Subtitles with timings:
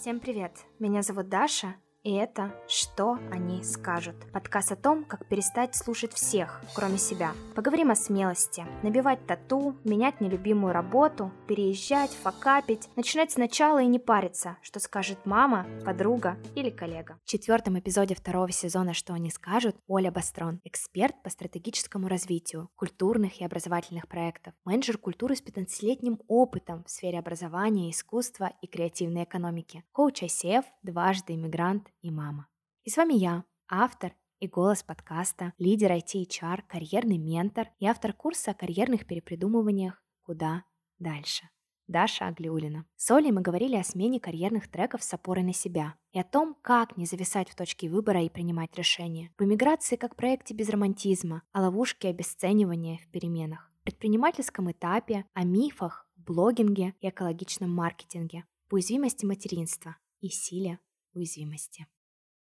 [0.00, 0.52] Всем привет!
[0.78, 6.62] Меня зовут Даша, и это «Что они скажут?» Подкаст о том, как перестать слушать всех,
[6.74, 7.32] кроме себя.
[7.54, 14.56] Поговорим о смелости, набивать тату, менять нелюбимую работу, переезжать, факапить, начинать сначала и не париться,
[14.62, 17.18] что скажет мама, подруга или коллега.
[17.24, 23.40] В четвертом эпизоде второго сезона «Что они скажут» Оля Бастрон, эксперт по стратегическому развитию культурных
[23.40, 29.84] и образовательных проектов, менеджер культуры с 15-летним опытом в сфере образования, искусства и креативной экономики,
[29.92, 32.48] коуч ICF, дважды иммигрант и мама.
[32.84, 38.52] И с вами я, автор и голос подкаста, лидер IT-HR, карьерный ментор и автор курса
[38.52, 40.64] о карьерных перепридумываниях «Куда
[40.98, 41.48] дальше?»
[41.88, 42.84] Даша Аглиулина.
[42.96, 46.54] С Олей мы говорили о смене карьерных треков с опорой на себя и о том,
[46.60, 49.32] как не зависать в точке выбора и принимать решения.
[49.38, 56.06] В эмиграции как проекте без романтизма, о ловушке обесценивания в переменах, предпринимательском этапе, о мифах,
[56.16, 60.78] блогинге и экологичном маркетинге, уязвимости материнства и силе
[61.14, 61.86] уязвимости.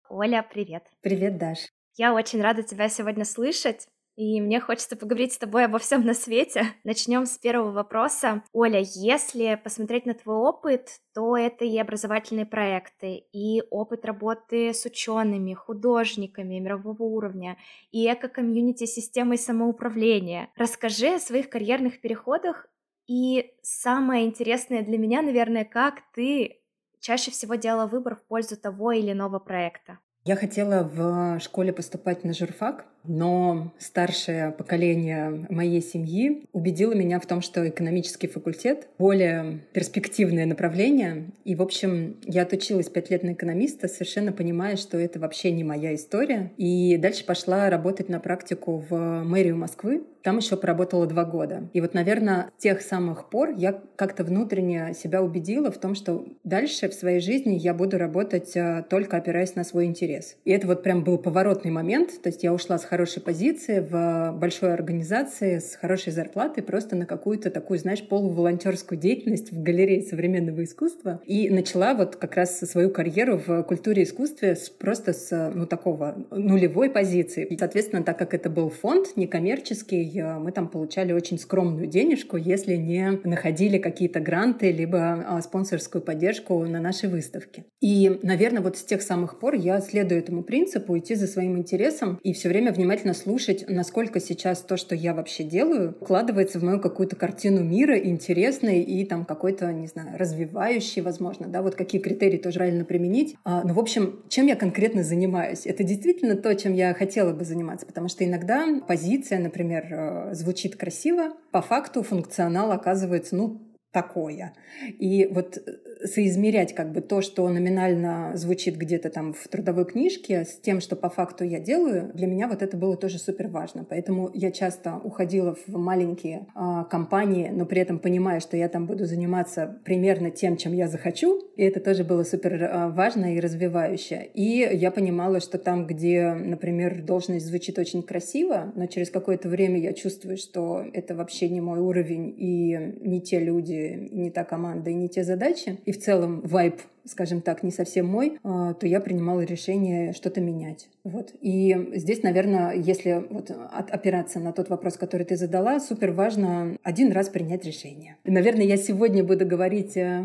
[0.08, 0.84] Оля, привет.
[1.00, 1.58] Привет, Даш.
[1.94, 3.88] Я очень рада тебя сегодня слышать.
[4.16, 6.64] И мне хочется поговорить с тобой обо всем на свете.
[6.84, 8.42] Начнем с первого вопроса.
[8.52, 14.86] Оля, если посмотреть на твой опыт, то это и образовательные проекты, и опыт работы с
[14.86, 17.58] учеными, художниками мирового уровня,
[17.90, 20.48] и эко-комьюнити системой самоуправления.
[20.56, 22.66] Расскажи о своих карьерных переходах
[23.06, 26.62] и самое интересное для меня, наверное, как ты
[27.06, 30.00] чаще всего делала выбор в пользу того или иного проекта?
[30.24, 37.26] Я хотела в школе поступать на журфак, но старшее поколение моей семьи убедило меня в
[37.26, 41.30] том, что экономический факультет— более перспективное направление.
[41.44, 45.62] И, в общем, я отучилась пять лет на экономиста, совершенно понимая, что это вообще не
[45.62, 46.50] моя история.
[46.56, 50.02] И дальше пошла работать на практику в мэрию Москвы.
[50.26, 51.70] Там еще поработала два года.
[51.72, 56.26] И вот, наверное, с тех самых пор я как-то внутренне себя убедила в том, что
[56.42, 60.34] дальше в своей жизни я буду работать э, только опираясь на свой интерес.
[60.44, 62.20] И это вот прям был поворотный момент.
[62.20, 67.06] То есть я ушла с хорошей позиции в большой организации с хорошей зарплатой просто на
[67.06, 72.90] какую-то такую, знаешь, полуволонтерскую деятельность в галерее современного искусства и начала вот как раз свою
[72.90, 77.44] карьеру в культуре и искусстве просто с ну, такого нулевой позиции.
[77.44, 82.36] И, соответственно, так как это был фонд некоммерческий, э, мы там получали очень скромную денежку,
[82.36, 87.64] если не находили какие-то гранты либо а, спонсорскую поддержку на нашей выставке.
[87.80, 92.20] И, наверное, вот с тех самых пор я следую этому принципу, идти за своим интересом
[92.22, 96.80] и все время внимательно слушать, насколько сейчас то, что я вообще делаю, вкладывается в мою
[96.80, 102.36] какую-то картину мира интересной и там какой-то, не знаю, развивающий, возможно, да, вот какие критерии
[102.38, 103.36] тоже правильно применить.
[103.44, 105.66] А, ну, в общем, чем я конкретно занимаюсь?
[105.66, 110.76] Это действительно то, чем я хотела бы заниматься, потому что иногда позиция, например, э, звучит
[110.76, 114.52] красиво, по факту функционал оказывается, ну, такое.
[114.98, 120.44] И вот э, соизмерять как бы то, что номинально звучит где-то там в трудовой книжке,
[120.44, 123.84] с тем, что по факту я делаю, для меня вот это было тоже супер важно.
[123.88, 128.86] Поэтому я часто уходила в маленькие э, компании, но при этом понимая, что я там
[128.86, 131.45] буду заниматься примерно тем, чем я захочу.
[131.56, 134.28] И это тоже было супер э, важно и развивающе.
[134.34, 139.80] И я понимала, что там, где, например, должность звучит очень красиво, но через какое-то время
[139.80, 144.90] я чувствую, что это вообще не мой уровень и не те люди, не та команда
[144.90, 148.86] и не те задачи, и в целом вайб скажем так, не совсем мой, а, то
[148.86, 150.88] я принимала решение что-то менять.
[151.04, 151.32] Вот.
[151.40, 157.12] И здесь, наверное, если вот опираться на тот вопрос, который ты задала, супер важно один
[157.12, 158.16] раз принять решение.
[158.24, 160.18] Наверное, я сегодня буду говорить э,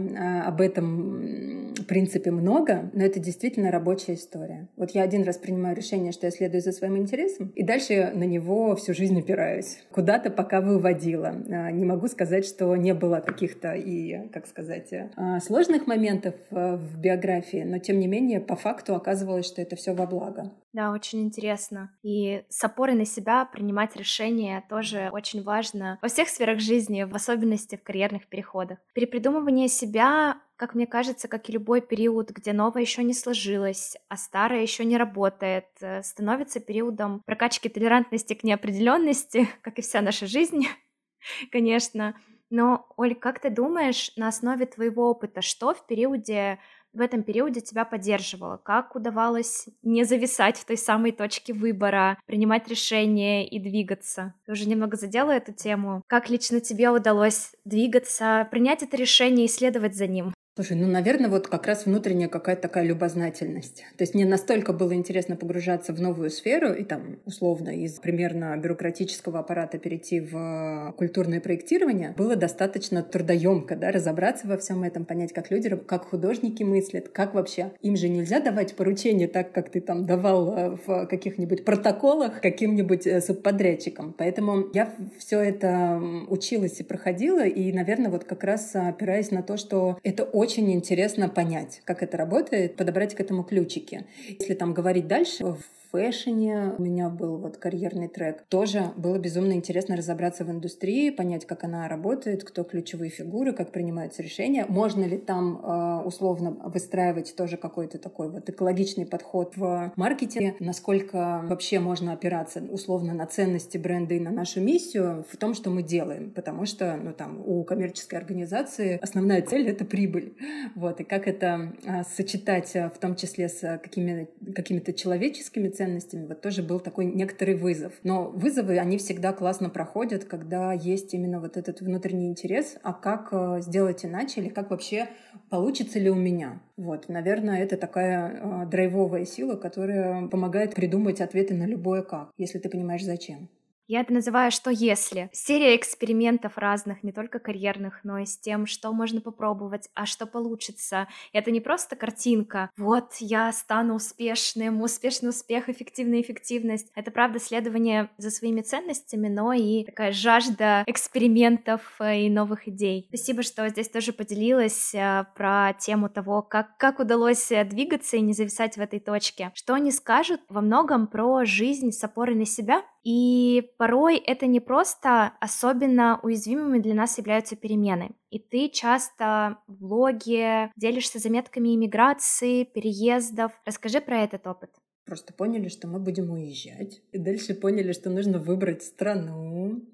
[0.45, 4.67] об этом принципе много, но это действительно рабочая история.
[4.77, 8.23] Вот я один раз принимаю решение, что я следую за своим интересом, и дальше на
[8.23, 9.79] него всю жизнь опираюсь.
[9.91, 11.35] Куда-то пока выводила.
[11.49, 15.09] А, не могу сказать, что не было каких-то и, как сказать, э,
[15.45, 16.35] сложных моментов
[16.75, 20.51] в биографии, но тем не менее по факту оказывалось, что это все во благо.
[20.73, 21.91] Да, очень интересно.
[22.03, 27.13] И с опорой на себя принимать решения тоже очень важно во всех сферах жизни, в
[27.15, 28.79] особенности в карьерных переходах.
[28.93, 34.15] Перепридумывание себя как мне кажется, как и любой период, где новое еще не сложилось, а
[34.15, 40.27] старое еще не работает, э, становится периодом прокачки толерантности к неопределенности, как и вся наша
[40.27, 40.67] жизнь,
[41.51, 42.15] конечно.
[42.51, 46.59] Но, Оль, как ты думаешь, на основе твоего опыта, что в периоде
[46.93, 48.57] в этом периоде тебя поддерживало?
[48.57, 54.33] Как удавалось не зависать в той самой точке выбора, принимать решения и двигаться?
[54.45, 56.03] Ты уже немного задела эту тему.
[56.07, 60.33] Как лично тебе удалось двигаться, принять это решение и следовать за ним?
[60.53, 63.85] Слушай, ну, наверное, вот как раз внутренняя какая-то такая любознательность.
[63.95, 68.57] То есть мне настолько было интересно погружаться в новую сферу и там, условно, из примерно
[68.57, 75.31] бюрократического аппарата перейти в культурное проектирование, было достаточно трудоемко, да, разобраться во всем этом, понять,
[75.31, 77.71] как люди, как художники мыслят, как вообще.
[77.79, 83.07] Им же нельзя давать поручения так, как ты там давал э, в каких-нибудь протоколах каким-нибудь
[83.07, 84.13] э, субподрядчикам.
[84.17, 89.55] Поэтому я все это училась и проходила, и, наверное, вот как раз опираясь на то,
[89.55, 94.05] что это очень интересно понять, как это работает, подобрать к этому ключики.
[94.27, 95.55] Если там говорить дальше,
[95.91, 98.43] фэшне у меня был вот карьерный трек.
[98.49, 103.71] Тоже было безумно интересно разобраться в индустрии, понять, как она работает, кто ключевые фигуры, как
[103.71, 104.65] принимаются решения.
[104.67, 111.41] Можно ли там э, условно выстраивать тоже какой-то такой вот экологичный подход в маркетинге, насколько
[111.47, 115.83] вообще можно опираться условно на ценности бренда и на нашу миссию в том, что мы
[115.83, 120.35] делаем, потому что ну, там, у коммерческой организации основная цель— это прибыль.
[120.75, 126.27] Вот, и как это э, сочетать в том числе с какими, какими-то человеческими ценностями, ценностями,
[126.27, 127.93] вот тоже был такой некоторый вызов.
[128.03, 133.29] Но вызовы, они всегда классно проходят, когда есть именно вот этот внутренний интерес, а как
[133.31, 135.07] э, сделать иначе или как вообще
[135.49, 136.61] получится ли у меня.
[136.77, 142.59] Вот, наверное, это такая э, драйвовая сила, которая помогает придумать ответы на любое как, если
[142.59, 143.49] ты понимаешь зачем.
[143.91, 145.29] Я это называю «что если».
[145.33, 150.25] Серия экспериментов разных, не только карьерных, но и с тем, что можно попробовать, а что
[150.25, 151.09] получится.
[151.33, 156.89] Это не просто картинка «вот я стану успешным, успешный успех, эффективная эффективность».
[156.95, 163.07] Это, правда, следование за своими ценностями, но и такая жажда экспериментов э, и новых идей.
[163.09, 168.21] Спасибо, что здесь тоже поделилась э, про тему того, как, как удалось э, двигаться и
[168.21, 169.51] не зависать в этой точке.
[169.53, 174.59] Что они скажут во многом про жизнь с опорой на себя и порой это не
[174.59, 178.11] просто особенно уязвимыми для нас являются перемены.
[178.29, 183.51] И ты часто в блоге делишься заметками иммиграции, переездов.
[183.65, 184.69] Расскажи про этот опыт.
[185.05, 187.01] Просто поняли, что мы будем уезжать.
[187.11, 189.50] И дальше поняли, что нужно выбрать страну.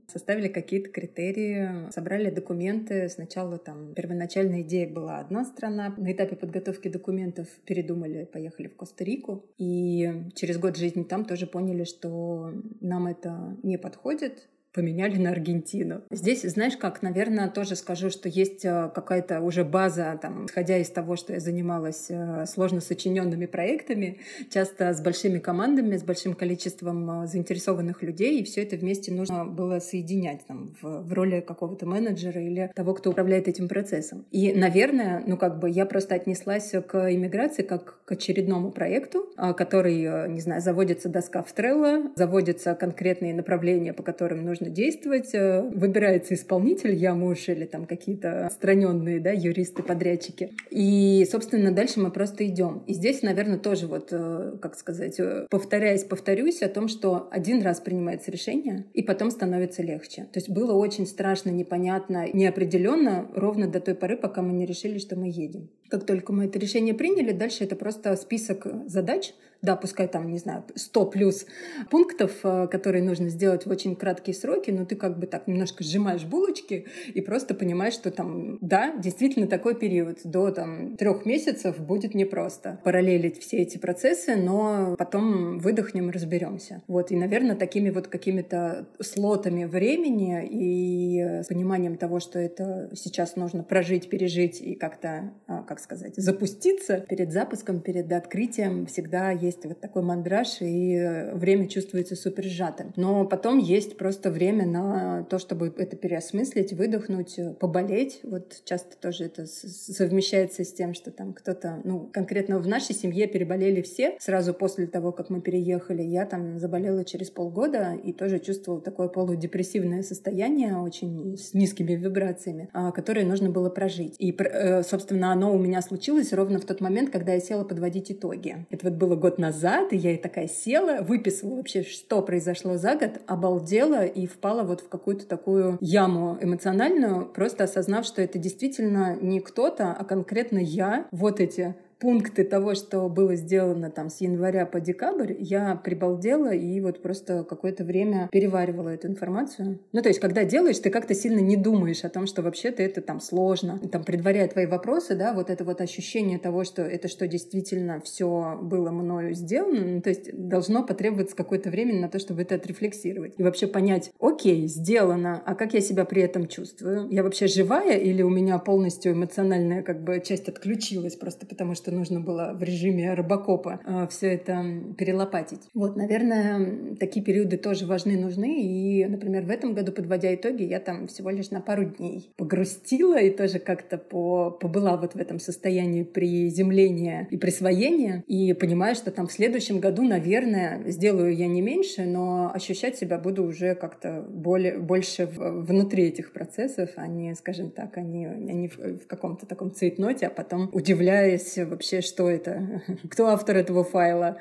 [0.07, 3.09] Составили какие-то критерии, собрали документы.
[3.09, 5.93] Сначала там первоначальная идея была одна страна.
[5.97, 9.45] На этапе подготовки документов передумали, поехали в Коста-Рику.
[9.57, 14.47] И через год жизни там тоже поняли, что нам это не подходит
[14.77, 16.03] поменяли на Аргентину.
[16.11, 20.91] Здесь, знаешь как, наверное, тоже скажу, что есть э, какая-то уже база, там, исходя из
[20.91, 24.19] того, что я занималась э, сложно сочиненными проектами,
[24.51, 29.45] часто с большими командами, с большим количеством э, заинтересованных людей, и все это вместе нужно
[29.45, 34.25] было соединять там, в, в роли какого-то менеджера или того, кто управляет этим процессом.
[34.29, 39.27] И, наверное, ну как бы я просто отнеслась к иммиграции как к очередному проекту,
[39.57, 45.33] который, не знаю, заводится доска в Trello, заводятся конкретные направления, по которым нужно нужно действовать.
[45.33, 50.51] Э, выбирается исполнитель, я муж или там какие-то отстраненные да, юристы, подрядчики.
[50.69, 52.83] И, собственно, дальше мы просто идем.
[52.87, 57.61] И здесь, наверное, тоже вот, э, как сказать, э, повторяясь, повторюсь о том, что один
[57.61, 60.23] раз принимается решение, и потом становится легче.
[60.33, 64.99] То есть было очень страшно, непонятно, неопределенно ровно до той поры, пока мы не решили,
[64.99, 65.69] что мы едем.
[65.89, 70.37] Как только мы это решение приняли, дальше это просто список задач, да, пускай там, не
[70.37, 71.45] знаю, 100 плюс
[71.89, 75.83] пунктов, э, которые нужно сделать в очень краткие сроки, но ты как бы так немножко
[75.83, 81.79] сжимаешь булочки и просто понимаешь, что там, да, действительно такой период до там трех месяцев
[81.79, 86.81] будет непросто параллелить все эти процессы, но потом выдохнем разберемся.
[86.87, 93.35] Вот, и, наверное, такими вот какими-то слотами времени и э, пониманием того, что это сейчас
[93.35, 99.46] нужно прожить, пережить и как-то, а, как сказать, запуститься перед запуском, перед открытием всегда есть
[99.47, 102.93] есть вот такой мандраж, и э, время чувствуется супер сжатым.
[102.95, 108.19] Но потом есть просто время на то, чтобы это переосмыслить, выдохнуть, э, поболеть.
[108.23, 113.27] Вот часто тоже это совмещается с тем, что там кто-то, ну, конкретно в нашей семье
[113.27, 116.03] переболели все сразу после того, как мы переехали.
[116.03, 122.69] Я там заболела через полгода и тоже чувствовала такое полудепрессивное состояние, очень с низкими вибрациями,
[122.73, 124.15] а, которое нужно было прожить.
[124.19, 128.11] И, э, собственно, оно у меня случилось ровно в тот момент, когда я села подводить
[128.11, 128.65] итоги.
[128.69, 132.95] Это вот было год назад, и я и такая села, выписала вообще, что произошло за
[132.95, 139.15] год, обалдела и впала вот в какую-то такую яму эмоциональную, просто осознав, что это действительно
[139.15, 141.07] не кто-то, а конкретно я.
[141.11, 146.79] Вот эти пункты того, что было сделано там с января по декабрь, я прибалдела и
[146.81, 149.79] вот просто какое-то время переваривала эту информацию.
[149.91, 153.01] Ну, то есть, когда делаешь, ты как-то сильно не думаешь о том, что вообще-то это
[153.01, 153.79] там сложно.
[153.91, 158.59] Там, предваряя твои вопросы, да, вот это вот ощущение того, что это что действительно все
[158.61, 163.33] было мною сделано, ну, то есть должно потребоваться какое-то время на то, чтобы это отрефлексировать.
[163.37, 167.07] И вообще понять, окей, сделано, а как я себя при этом чувствую?
[167.09, 171.86] Я вообще живая или у меня полностью эмоциональная как бы часть отключилась просто потому, что
[171.91, 174.63] нужно было в режиме рыбакопа э, все это
[174.97, 175.61] перелопатить.
[175.73, 178.61] Вот, наверное, такие периоды тоже важны, нужны.
[178.61, 183.19] И, например, в этом году, подводя итоги, я там всего лишь на пару дней погрустила
[183.19, 188.23] и тоже как-то по, побыла вот в этом состоянии приземления и присвоения.
[188.27, 193.17] И понимаю, что там в следующем году, наверное, сделаю я не меньше, но ощущать себя
[193.17, 198.77] буду уже как-то более, больше внутри этих процессов, а не, скажем так, они, они в,
[198.77, 204.37] в каком-то таком цейтноте, а потом удивляясь вообще, что это, кто автор этого файла,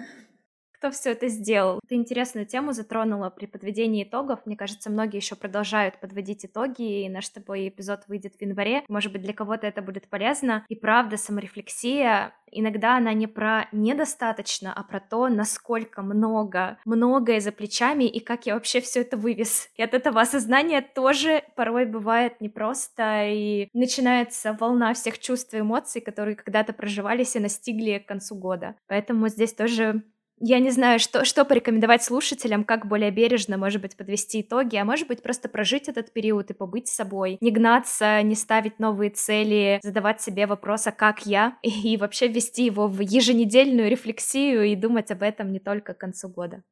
[0.87, 1.81] кто все это сделал.
[1.89, 4.41] Ты интересную тему затронула при подведении итогов.
[4.45, 8.85] Мне кажется, многие еще продолжают подводить итоги, и наш с тобой эпизод выйдет в январе.
[8.89, 10.65] Может быть, для кого-то это будет полезно.
[10.69, 17.53] И правда, саморефлексия иногда она не про недостаточно, а про то, насколько много, многое за
[17.53, 19.69] плечами и как я вообще все это вывез.
[19.77, 26.01] И от этого осознания тоже порой бывает непросто, и начинается волна всех чувств и эмоций,
[26.01, 28.77] которые когда-то проживались и настигли к концу года.
[28.87, 30.03] Поэтому здесь тоже
[30.39, 34.85] я не знаю, что, что порекомендовать слушателям, как более бережно, может быть, подвести итоги, а
[34.85, 39.81] может быть, просто прожить этот период и побыть собой, не гнаться, не ставить новые цели,
[39.83, 45.11] задавать себе вопрос, а как я, и вообще ввести его в еженедельную рефлексию и думать
[45.11, 46.63] об этом не только к концу года.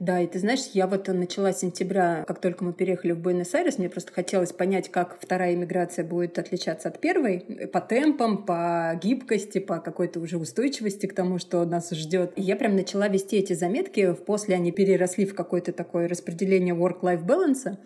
[0.00, 3.78] Да, и ты знаешь, я вот начала с сентября, как только мы переехали в Буэнос-Айрес,
[3.78, 9.60] мне просто хотелось понять, как вторая иммиграция будет отличаться от первой по темпам, по гибкости,
[9.60, 12.32] по какой-то уже устойчивости к тому, что нас ждет.
[12.34, 14.14] И я прям начала вести эти заметки.
[14.26, 17.76] После они переросли в какое-то такое распределение work-life balance.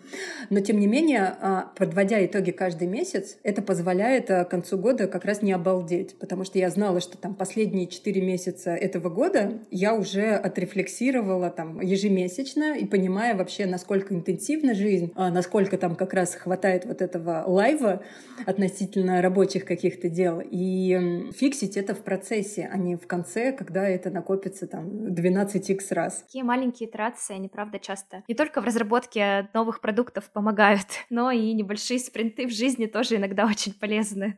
[0.49, 5.07] Но тем не менее, а, подводя итоги каждый месяц, это позволяет а, к концу года
[5.07, 9.59] как раз не обалдеть, потому что я знала, что там последние четыре месяца этого года
[9.69, 16.13] я уже отрефлексировала там ежемесячно и понимая вообще, насколько интенсивна жизнь, а насколько там как
[16.13, 18.03] раз хватает вот этого лайва
[18.45, 20.41] относительно рабочих каких-то дел.
[20.43, 26.23] И фиксить это в процессе, а не в конце, когда это накопится там 12x раз.
[26.23, 31.53] Такие маленькие итерации, они, правда, часто не только в разработке новых продуктов помогают, но и
[31.53, 34.37] небольшие спринты в жизни тоже иногда очень полезны.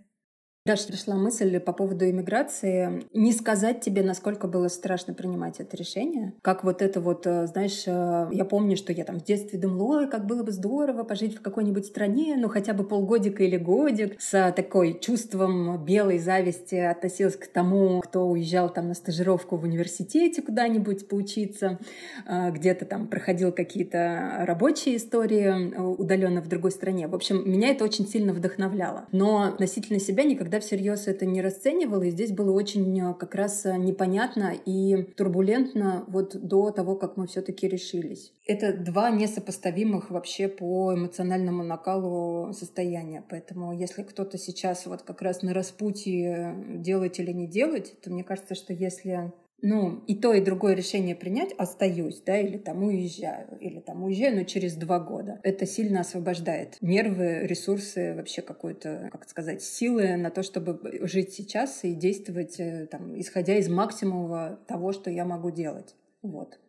[0.63, 3.03] Даже пришла мысль по поводу иммиграции.
[3.13, 6.33] Не сказать тебе, насколько было страшно принимать это решение.
[6.43, 10.01] Как вот это вот, э, знаешь, э, я помню, что я там в детстве думала,
[10.01, 14.21] ой, как было бы здорово пожить в какой-нибудь стране, ну хотя бы полгодика или годик.
[14.21, 20.43] С такой чувством белой зависти относилась к тому, кто уезжал там на стажировку в университете
[20.43, 21.79] куда-нибудь поучиться,
[22.27, 27.07] э, где-то там проходил какие-то рабочие истории удаленно в другой стране.
[27.07, 29.07] В общем, меня это очень сильно вдохновляло.
[29.11, 33.35] Но относительно себя никогда никогда всерьез это не расценивала, и здесь было очень э, как
[33.35, 38.33] раз э, непонятно и турбулентно вот до того, как мы все-таки решились.
[38.45, 43.23] Это два несопоставимых вообще по эмоциональному накалу состояния.
[43.29, 48.25] Поэтому если кто-то сейчас вот как раз на распутье делать или не делать, то мне
[48.25, 49.31] кажется, что если
[49.61, 54.35] ну, и то, и другое решение принять, остаюсь, да, или там уезжаю, или там уезжаю,
[54.37, 55.39] но через два года.
[55.43, 61.83] Это сильно освобождает нервы, ресурсы, вообще какую-то, как сказать, силы на то, чтобы жить сейчас
[61.83, 65.95] и действовать, э, там, исходя из максимума того, что я могу делать.
[66.21, 66.59] Вот.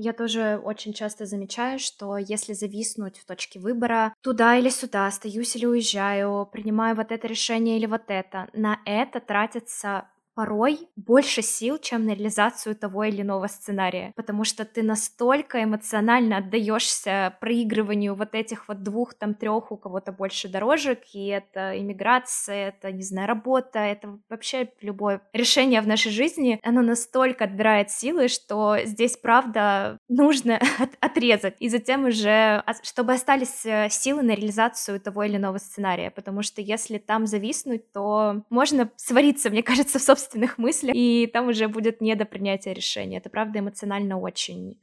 [0.00, 5.56] Я тоже очень часто замечаю, что если зависнуть в точке выбора туда или сюда, остаюсь
[5.56, 11.78] или уезжаю, принимаю вот это решение или вот это, на это тратится порой больше сил,
[11.78, 18.36] чем на реализацию того или иного сценария, потому что ты настолько эмоционально отдаешься проигрыванию вот
[18.36, 23.26] этих вот двух, там трех, у кого-то больше дорожек, и это иммиграция, это, не знаю,
[23.26, 29.98] работа, это вообще любое решение в нашей жизни, оно настолько отбирает силы, что здесь, правда,
[30.08, 35.58] нужно от отрезать, и затем уже, чтобы остались э, силы на реализацию того или иного
[35.58, 40.94] сценария, потому что если там зависнуть, то можно свариться, мне кажется, в собственном собственных мыслях,
[40.94, 43.18] и там уже будет не до принятия решения.
[43.18, 44.78] Это, правда, эмоционально очень,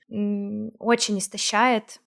[0.79, 2.01] очень истощает.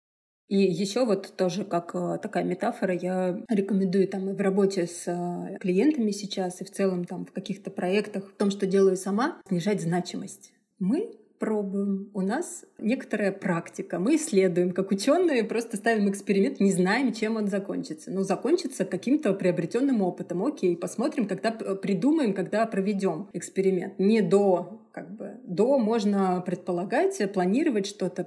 [0.49, 5.07] И еще вот тоже как э, такая метафора, я рекомендую там и в работе с
[5.07, 9.42] э, клиентами сейчас, и в целом там в каких-то проектах, в том, что делаю сама,
[9.47, 10.52] снижать значимость.
[10.78, 12.11] Мы пробуем.
[12.14, 13.99] У нас некоторая практика.
[13.99, 18.11] Мы исследуем, как ученые, просто ставим эксперимент, не знаем, чем он закончится.
[18.11, 20.45] Ну, закончится каким-то приобретенным опытом.
[20.45, 23.99] Окей, посмотрим, когда придумаем, когда проведем эксперимент.
[23.99, 28.26] Не до как бы до можно предполагать, планировать что-то,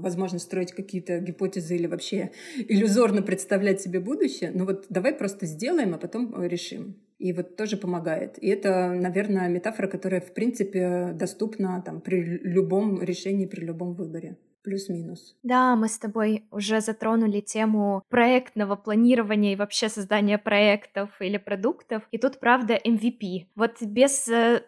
[0.00, 4.50] возможно, строить какие-то гипотезы или вообще иллюзорно представлять себе будущее.
[4.54, 6.96] Но вот давай просто сделаем, а потом решим.
[7.18, 8.38] И вот тоже помогает.
[8.42, 14.38] И это, наверное, метафора, которая, в принципе, доступна там, при любом решении, при любом выборе
[14.62, 15.36] плюс-минус.
[15.42, 22.02] Да, мы с тобой уже затронули тему проектного планирования и вообще создания проектов или продуктов.
[22.12, 23.46] И тут, правда, MVP.
[23.54, 24.62] Вот без э,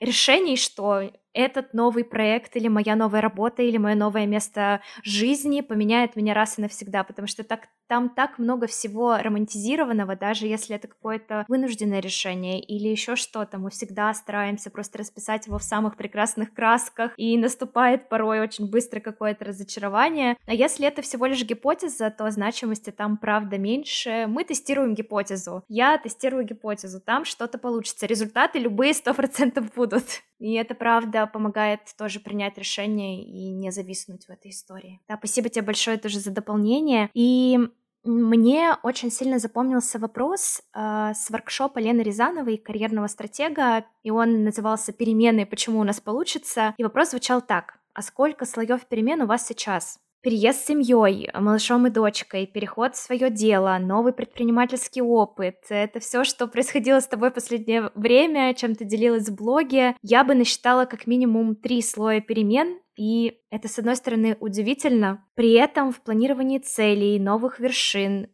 [0.00, 6.16] решений, что этот новый проект или моя новая работа или мое новое место жизни поменяет
[6.16, 10.88] меня раз и навсегда, потому что так, там так много всего романтизированного, даже если это
[10.88, 16.52] какое-то вынужденное решение или еще что-то, мы всегда стараемся просто расписать его в самых прекрасных
[16.54, 20.36] красках, и наступает порой очень быстро какое-то разочарование.
[20.46, 24.26] А если это всего лишь гипотеза, то значимости там правда меньше.
[24.28, 25.64] Мы тестируем гипотезу.
[25.68, 27.00] Я тестирую гипотезу.
[27.00, 28.06] Там что-то получится.
[28.06, 30.04] Результаты любые 100% будут.
[30.38, 35.00] И это правда помогает тоже принять решение и не зависнуть в этой истории.
[35.08, 37.10] Да, спасибо тебе большое тоже за дополнение.
[37.14, 37.58] И
[38.04, 44.92] мне очень сильно запомнился вопрос э, с воркшопа Лены Рязановой, карьерного стратега, и он назывался
[44.92, 45.46] «Перемены.
[45.46, 47.78] Почему у нас получится?» И вопрос звучал так.
[47.94, 50.00] А сколько слоев перемен у вас сейчас?
[50.22, 55.56] Переезд с семьей, малышом и дочкой, переход в свое дело, новый предпринимательский опыт.
[55.68, 59.96] Это все, что происходило с тобой в последнее время, чем ты делилась в блоге.
[60.00, 65.26] Я бы насчитала как минимум три слоя перемен, и это, с одной стороны, удивительно.
[65.34, 68.28] При этом в планировании целей, новых вершин,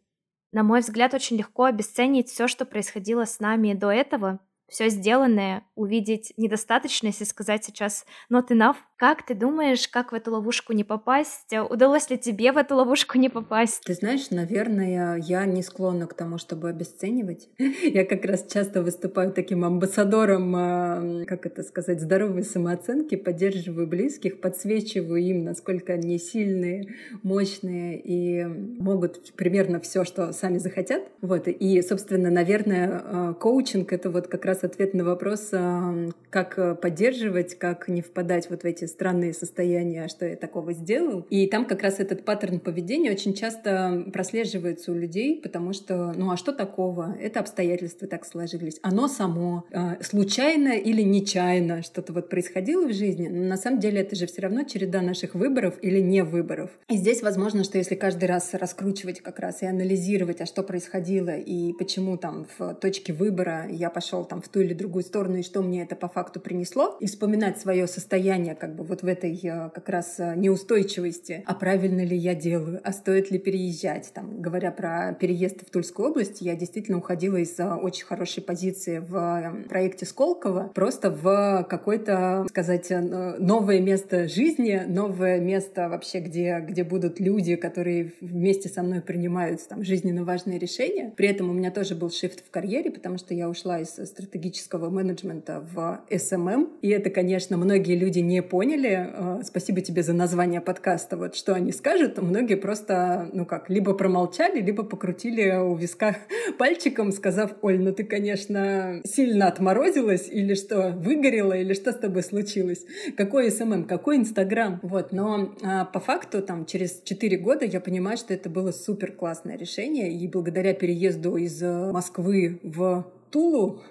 [0.51, 5.63] на мой взгляд, очень легко обесценить все, что происходило с нами до этого, все сделанное,
[5.73, 10.83] увидеть недостаточность и сказать сейчас not enough, как ты думаешь, как в эту ловушку не
[10.83, 11.53] попасть?
[11.69, 13.81] Удалось ли тебе в эту ловушку не попасть?
[13.85, 17.47] Ты знаешь, наверное, я не склонна к тому, чтобы обесценивать.
[17.81, 24.41] Я как раз часто выступаю таким амбассадором, а, как это сказать, здоровой самооценки, поддерживаю близких,
[24.41, 31.03] подсвечиваю им, насколько они сильные, мощные и могут примерно все, что сами захотят.
[31.21, 31.47] Вот.
[31.47, 37.57] И, собственно, наверное, а, коучинг— это вот как раз ответ на вопрос, а, как поддерживать,
[37.57, 41.25] как не впадать вот в эти странные состояния, что я такого сделал.
[41.29, 46.31] И там как раз этот паттерн поведения очень часто прослеживается у людей, потому что, ну
[46.31, 47.15] а что такого?
[47.19, 48.79] Это обстоятельства так сложились.
[48.81, 54.01] Оно само, э, случайно или нечаянно что-то вот происходило в жизни, но на самом деле
[54.01, 56.71] это же все равно череда наших выборов или не выборов.
[56.87, 61.37] И здесь возможно, что если каждый раз раскручивать как раз и анализировать, а что происходило
[61.37, 65.43] и почему там в точке выбора я пошел там в ту или другую сторону и
[65.43, 69.07] что мне это по факту принесло, и вспоминать свое состояние как бы бы вот в
[69.07, 74.11] этой э, как раз э, неустойчивости, а правильно ли я делаю, а стоит ли переезжать.
[74.13, 78.99] Там, говоря про переезд в Тульскую область, я действительно уходила из э, очень хорошей позиции
[78.99, 86.83] в проекте Сколково, просто в какое-то, сказать, новое место жизни, новое место вообще, где, где
[86.83, 91.13] будут люди, которые вместе со мной принимают там жизненно важные решения.
[91.15, 94.89] При этом у меня тоже был шифт в карьере, потому что я ушла из стратегического
[94.89, 99.09] менеджмента в SMM, и это, конечно, многие люди не поняли, поняли.
[99.13, 101.17] Э, спасибо тебе за название подкаста.
[101.17, 102.21] Вот что они скажут.
[102.21, 106.17] Многие просто, ну как, либо промолчали, либо покрутили у виска
[106.59, 112.21] пальчиком, сказав, Оль, ну ты, конечно, сильно отморозилась, или что, выгорела, или что с тобой
[112.21, 112.85] случилось?
[113.17, 114.79] Какой SMM, какой Инстаграм?
[114.83, 119.13] Вот, но а, по факту там через 4 года я понимаю, что это было супер
[119.13, 123.81] классное решение, и благодаря переезду из э, Москвы в Тулу,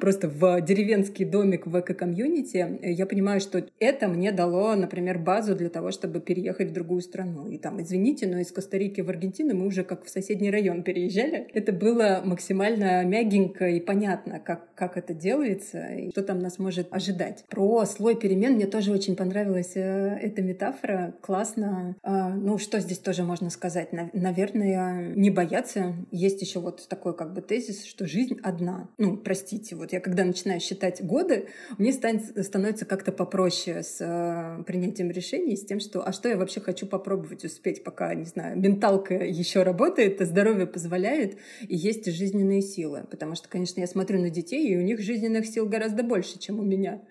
[0.00, 5.68] просто в деревенский домик в эко-комьюнити, я понимаю, что это мне дало, например, базу для
[5.68, 7.48] того, чтобы переехать в другую страну.
[7.48, 11.48] И там, извините, но из Коста-Рики в Аргентину мы уже как в соседний район переезжали.
[11.52, 16.88] Это было максимально мягенько и понятно, как, как это делается и что там нас может
[16.90, 17.44] ожидать.
[17.48, 21.14] Про слой перемен мне тоже очень понравилась э, эта метафора.
[21.20, 21.96] Классно.
[22.02, 23.90] А, ну, что здесь тоже можно сказать?
[23.92, 25.94] Наверное, не бояться.
[26.10, 30.24] Есть еще вот такой как бы тезис, что жизнь одна ну, простите, вот я когда
[30.24, 36.06] начинаю считать годы, мне станет, становится как-то попроще с э, принятием решений, с тем, что,
[36.06, 41.36] а что я вообще хочу попробовать успеть, пока, не знаю, менталка еще работает, здоровье позволяет,
[41.60, 43.04] и есть жизненные силы.
[43.10, 46.60] Потому что, конечно, я смотрю на детей, и у них жизненных сил гораздо больше, чем
[46.60, 47.02] у меня.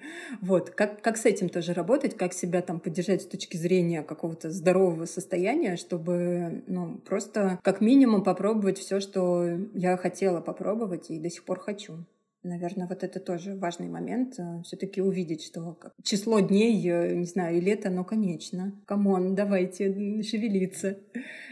[0.42, 0.70] Вот.
[0.70, 5.06] Как, как с этим тоже работать, как себя там поддержать с точки зрения какого-то здорового
[5.06, 11.44] состояния, чтобы, ну, просто как минимум попробовать все, что я хотела попробовать и до сих
[11.44, 12.06] пор хочу.
[12.44, 14.36] Наверное, вот это тоже важный момент.
[14.38, 18.72] Э, Все-таки увидеть, что число дней, э, не знаю, и лето, оно конечно.
[18.86, 21.00] Come on, давайте шевелиться.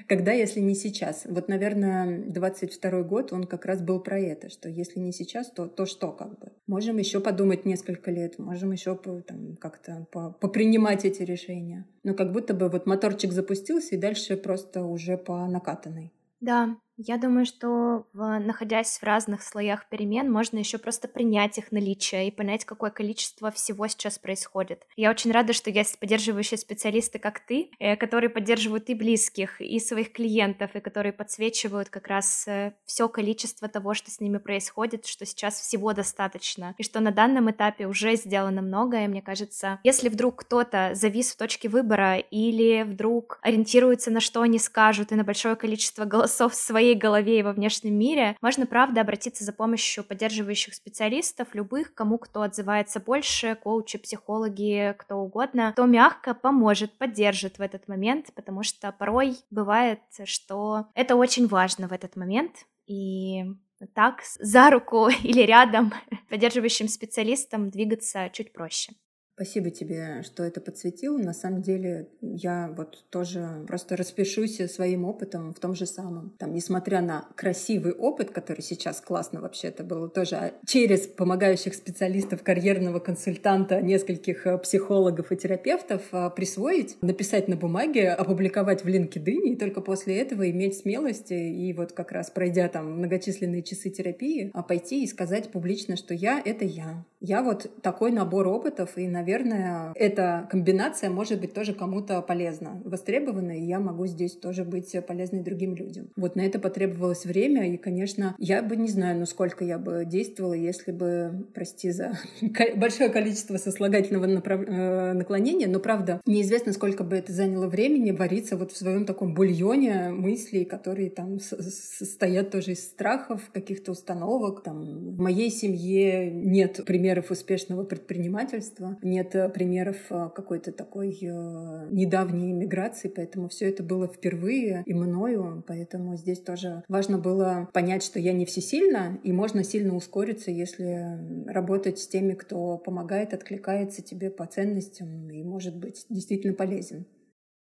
[0.08, 1.26] Когда, если не сейчас?
[1.26, 5.65] Вот, наверное, 22 год, он как раз был про это, что если не сейчас, то,
[5.65, 6.52] то что как бы?
[6.67, 8.95] Можем еще подумать несколько лет, можем еще
[9.28, 11.88] там, как-то попринимать эти решения.
[12.04, 16.13] Но как будто бы вот моторчик запустился, и дальше просто уже по накатанной.
[16.39, 21.71] Да, я думаю, что в, находясь в разных слоях перемен, можно еще просто принять их
[21.71, 24.86] наличие и понять, какое количество всего сейчас происходит.
[24.95, 29.79] Я очень рада, что есть поддерживающие специалисты, как ты, э, которые поддерживают и близких, и
[29.79, 35.08] своих клиентов, и которые подсвечивают как раз э, все количество того, что с ними происходит,
[35.08, 39.79] что сейчас всего достаточно, и что на данном этапе уже сделано многое, мне кажется.
[39.84, 45.15] Если вдруг кто-то завис в точке выбора или вдруг ориентируется на что они скажут и
[45.15, 49.53] на большое количество голосов своих своей голове и во внешнем мире, можно, правда, обратиться за
[49.53, 56.91] помощью поддерживающих специалистов, любых, кому кто отзывается больше, коучи, психологи, кто угодно, кто мягко поможет,
[56.97, 62.65] поддержит в этот момент, потому что порой бывает, что это очень важно в этот момент,
[62.85, 63.45] и
[63.93, 65.93] так за руку или рядом
[66.29, 68.91] поддерживающим специалистам двигаться чуть проще.
[69.35, 71.17] Спасибо тебе, что это подсветил.
[71.17, 76.35] На самом деле я вот тоже просто распишусь своим опытом в том же самом.
[76.37, 81.73] Там, несмотря на красивый опыт, который сейчас классно вообще это было тоже а через помогающих
[81.73, 88.87] специалистов, карьерного консультанта, нескольких э, психологов и терапевтов а, присвоить, написать на бумаге, опубликовать в
[88.87, 93.89] LinkedIn и только после этого иметь смелость и вот как раз пройдя там многочисленные часы
[93.89, 97.03] терапии, а пойти и сказать публично, что я— это я.
[97.19, 102.81] Я вот такой набор опытов и, наверное, наверное, эта комбинация может быть тоже кому-то полезна,
[102.83, 106.09] востребована, и я могу здесь тоже быть полезной другим людям.
[106.17, 110.03] Вот на это потребовалось время, и, конечно, я бы не знаю, ну сколько я бы
[110.05, 112.13] действовала, если бы, прости за
[112.75, 114.62] большое количество сослагательного направ...
[114.67, 119.33] Э, наклонения, но правда, неизвестно, сколько бы это заняло времени вариться вот в своем таком
[119.33, 124.63] бульоне мыслей, которые там состоят тоже из страхов, каких-то установок.
[124.63, 131.88] Там, в моей семье нет примеров успешного предпринимательства, нет э, примеров э, какой-то такой э,
[131.91, 138.04] недавней иммиграции, поэтому все это было впервые и мною, поэтому здесь тоже важно было понять,
[138.04, 144.02] что я не всесильна, и можно сильно ускориться, если работать с теми, кто помогает, откликается
[144.02, 147.06] тебе по ценностям и может быть действительно полезен.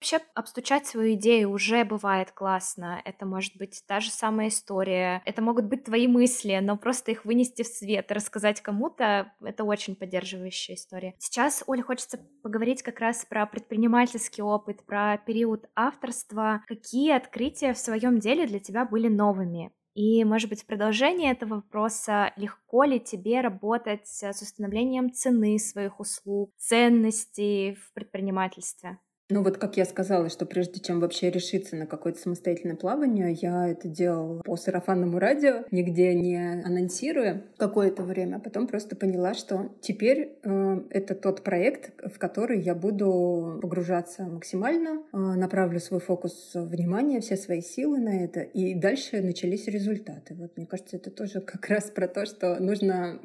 [0.02, 3.00] Вообще, обстучать свою идею уже бывает классно.
[3.04, 5.22] Это может быть та же самая история.
[5.24, 9.62] Это могут быть твои мысли, но просто их вынести в свет и рассказать кому-то— это
[9.62, 11.14] очень поддерживающая история.
[11.18, 16.64] Сейчас, Оля, хочется поговорить как раз про предпринимательский опыт, про период авторства.
[16.66, 19.70] Какие открытия в своем деле для тебя были новыми?
[19.94, 26.00] И, может быть, в продолжение этого вопроса, легко ли тебе работать с установлением цены своих
[26.00, 28.98] услуг, ценностей в предпринимательстве?
[29.32, 33.66] Ну вот как я сказала, что прежде чем вообще решиться на какое-то самостоятельное плавание, я
[33.66, 39.70] это делала по сарафанному радио, нигде не анонсируя какое-то время, а потом просто поняла, что
[39.80, 46.50] теперь э, это тот проект, в который я буду погружаться максимально, э, направлю свой фокус
[46.52, 50.34] внимания, все свои силы на это, и дальше начались результаты.
[50.34, 53.18] Вот мне кажется, это тоже как раз про то, что нужно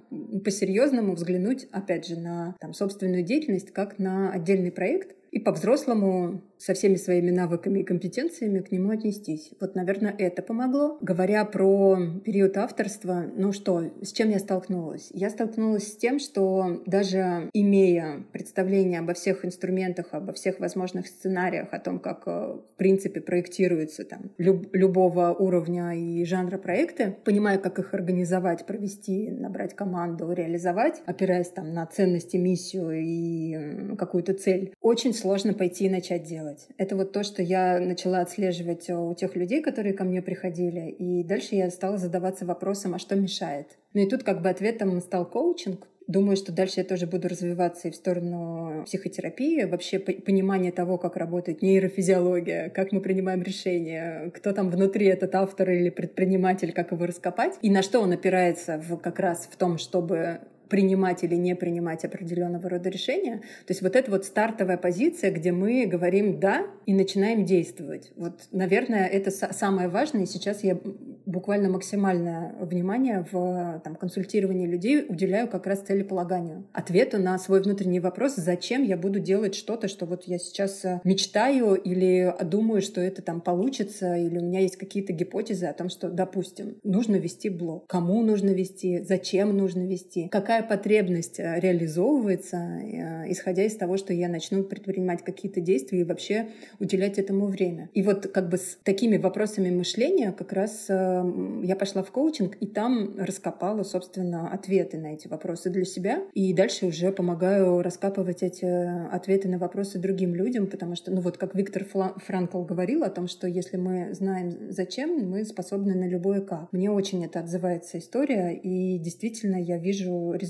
[0.46, 6.74] по-серьезному взглянуть, опять же, на там, собственную деятельность как на отдельный проект, и по-взрослому со
[6.74, 9.52] всеми своими навыками и компетенциями к нему отнестись.
[9.60, 10.98] Вот, наверное, это помогло.
[11.02, 15.10] Говоря про период авторства, ну что, с чем я столкнулась?
[15.13, 21.70] Я столкнулась с тем, что даже имея представление обо всех инструментах, обо всех возможных сценариях,
[21.72, 27.58] о том, как, э, в принципе, проектируются там люб любого уровня и жанра проекты, понимая,
[27.58, 34.74] как их организовать, провести, набрать команду, реализовать, опираясь там на ценности, миссию и какую-то цель,
[34.82, 36.67] очень сложно пойти и начать делать делать.
[36.77, 40.89] Это вот то, что я начала отслеживать у тех людей, которые ко мне приходили.
[40.89, 43.67] И дальше я стала задаваться вопросом, а что мешает?
[43.93, 47.89] Ну и тут как бы ответом стал коучинг, Думаю, что дальше я тоже буду развиваться
[47.89, 54.53] и в сторону психотерапии, вообще понимание того, как работает нейрофизиология, как мы принимаем решения, кто
[54.53, 58.95] там внутри этот автор или предприниматель, как его раскопать, и на что он опирается в,
[58.95, 63.38] как раз в том, чтобы принимать или не принимать определенного рода решения.
[63.65, 68.12] То есть вот это вот стартовая позиция, где мы говорим «да» и начинаем действовать.
[68.15, 70.23] Вот, наверное, это самое важное.
[70.23, 70.77] И сейчас я
[71.25, 76.65] буквально максимальное внимание в там, консультировании людей уделяю как раз целеполаганию.
[76.73, 81.01] Ответу на свой внутренний вопрос, зачем я буду делать что-то, что вот я сейчас э,
[81.03, 85.89] мечтаю или думаю, что это там получится, или у меня есть какие-то гипотезы о том,
[85.89, 87.88] что, допустим, нужно вести блог.
[87.88, 94.13] Кому нужно вести, зачем нужно вести, какая потребность э, реализовывается, э, исходя из того, что
[94.13, 96.48] я начну предпринимать какие-то действия и вообще
[96.80, 97.89] уделять этому время.
[97.93, 102.67] И вот как бы с такими вопросами мышления как раз я пошла в коучинг, и
[102.67, 106.22] там раскопала, собственно, ответы на эти вопросы для себя.
[106.34, 108.65] И дальше уже помогаю раскапывать эти
[109.13, 113.28] ответы на вопросы другим людям, потому что, ну вот как Виктор Франкл говорил о том,
[113.28, 116.72] что если мы знаем зачем, мы способны на любое как.
[116.72, 120.46] Мне очень это отзывается история, и действительно я вижу результаты.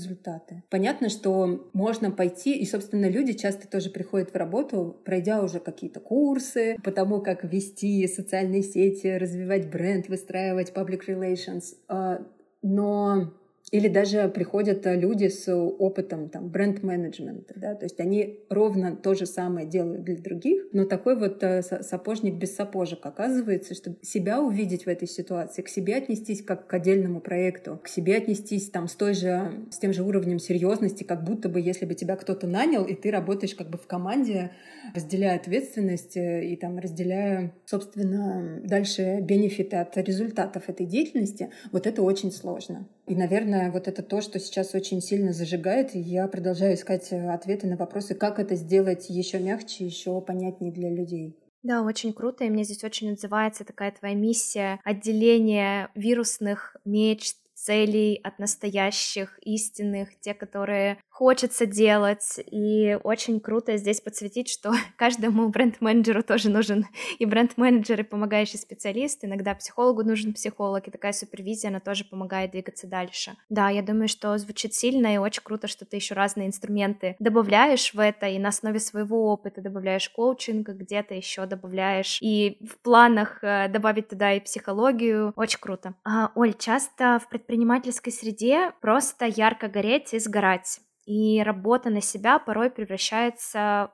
[0.70, 6.00] Понятно, что можно пойти, и, собственно, люди часто тоже приходят в работу, пройдя уже какие-то
[6.00, 11.74] курсы по тому, как вести социальные сети, развивать бренд, выстраивать public relations.
[11.88, 12.22] А,
[12.62, 13.32] но
[13.70, 19.14] или даже приходят э, люди с опытом там, бренд-менеджмента, да, то есть они ровно то
[19.14, 24.40] же самое делают для других, но такой вот э, сапожник без сапожек оказывается, чтобы себя
[24.40, 28.88] увидеть в этой ситуации, к себе отнестись как к отдельному проекту, к себе отнестись там
[28.88, 32.46] с той же, с тем же уровнем серьезности, как будто бы если бы тебя кто-то
[32.46, 34.52] нанял, и ты работаешь как бы в команде,
[34.94, 42.02] разделяя ответственность э, и там разделяя, собственно, дальше бенефиты от результатов этой деятельности, вот это
[42.02, 42.88] очень сложно.
[43.08, 45.94] И, наверное, вот это то, что сейчас очень сильно зажигает.
[45.94, 50.72] И я продолжаю искать э, ответы на вопросы, как это сделать еще мягче, еще понятнее
[50.72, 51.38] для людей.
[51.62, 58.20] Да, очень круто, и мне здесь очень отзывается такая твоя миссия отделения вирусных мечт, целей
[58.22, 62.38] от настоящих, истинных, те, которые хочется делать.
[62.46, 66.86] И очень круто здесь подсветить, что каждому бренд-менеджеру тоже нужен
[67.18, 69.24] и бренд-менеджер, и помогающий специалист.
[69.24, 73.32] Иногда психологу нужен психолог, и такая супервизия, она тоже помогает двигаться дальше.
[73.48, 77.92] Да, я думаю, что звучит сильно, и очень круто, что ты еще разные инструменты добавляешь
[77.94, 83.42] в это, и на основе своего опыта добавляешь коучинг, где-то еще добавляешь, и в планах
[83.42, 85.32] э, добавить туда и психологию.
[85.34, 85.94] Очень круто.
[86.04, 90.78] А, Оль, часто в предпринимательской среде просто ярко гореть и сгорать
[91.08, 93.90] и работа на себя порой превращается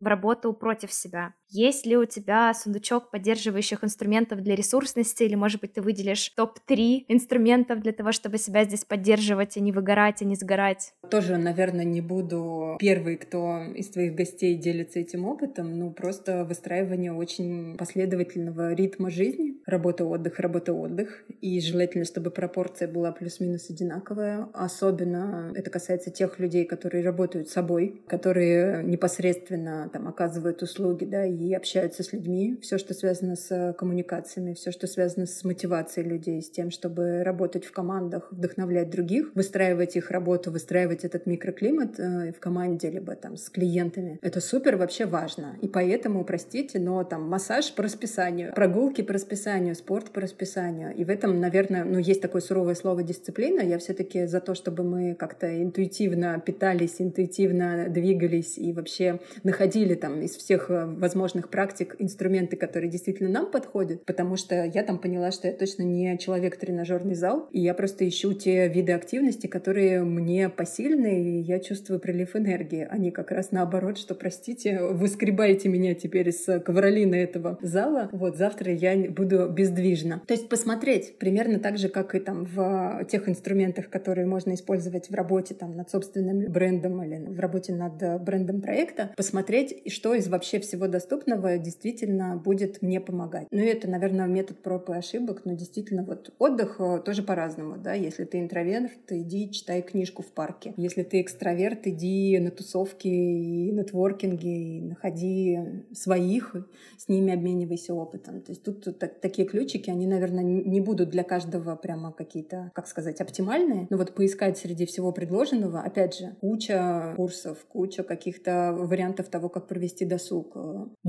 [0.00, 1.34] в работу против себя.
[1.52, 7.06] Есть ли у тебя сундучок поддерживающих инструментов для ресурсности, или, может быть, ты выделишь топ-3
[7.08, 10.94] инструментов для того, чтобы себя здесь поддерживать, и не выгорать, и не сгорать?
[11.10, 17.12] Тоже, наверное, не буду первый, кто из твоих гостей делится этим опытом, ну, просто выстраивание
[17.12, 19.56] очень последовательного ритма жизни.
[19.66, 21.24] Работа-отдых, работа-отдых.
[21.40, 24.48] И желательно, чтобы пропорция была плюс-минус одинаковая.
[24.52, 31.54] Особенно это касается тех людей, которые работают собой, которые непосредственно там оказывают услуги, да, и
[31.54, 32.58] общаются с людьми.
[32.62, 37.64] Все, что связано с коммуникациями, все, что связано с мотивацией людей, с тем, чтобы работать
[37.64, 43.36] в командах, вдохновлять других, выстраивать их работу, выстраивать этот микроклимат э, в команде, либо там
[43.36, 44.18] с клиентами.
[44.22, 45.56] Это супер вообще важно.
[45.62, 50.94] И поэтому, простите, но там массаж по расписанию, прогулки по расписанию, спорт по расписанию.
[50.94, 53.60] И в этом, наверное, ну, есть такое суровое слово дисциплина.
[53.60, 60.20] Я все-таки за то, чтобы мы как-то интуитивно питались, интуитивно двигались и вообще находили там
[60.20, 64.98] из всех э, возможных возможных практик инструменты, которые действительно нам подходят, потому что я там
[64.98, 70.02] поняла, что я точно не человек-тренажерный зал, и я просто ищу те виды активности, которые
[70.02, 75.06] мне посильны, и я чувствую прилив энергии, а не как раз наоборот, что, простите, вы
[75.06, 80.22] скребаете меня теперь из ковролина этого зала, вот завтра я буду бездвижна.
[80.26, 85.10] То есть посмотреть примерно так же, как и там в тех инструментах, которые можно использовать
[85.10, 90.26] в работе там над собственным брендом или в работе над брендом проекта, посмотреть, что из
[90.28, 93.46] вообще всего доступно доступного действительно будет мне помогать.
[93.50, 97.94] Ну, это, наверное, метод проб и ошибок, но действительно вот отдых э, тоже по-разному, да.
[97.94, 100.72] Если ты интроверт, иди читай книжку в парке.
[100.76, 105.58] Если ты экстраверт, иди на тусовки и нетворкинги, и находи
[105.92, 106.56] своих,
[106.98, 108.40] с ними обменивайся опытом.
[108.40, 112.70] То есть тут, тут так, такие ключики, они, наверное, не будут для каждого прямо какие-то,
[112.74, 118.72] как сказать, оптимальные, но вот поискать среди всего предложенного, опять же, куча курсов, куча каких-то
[118.72, 120.56] вариантов того, как провести досуг,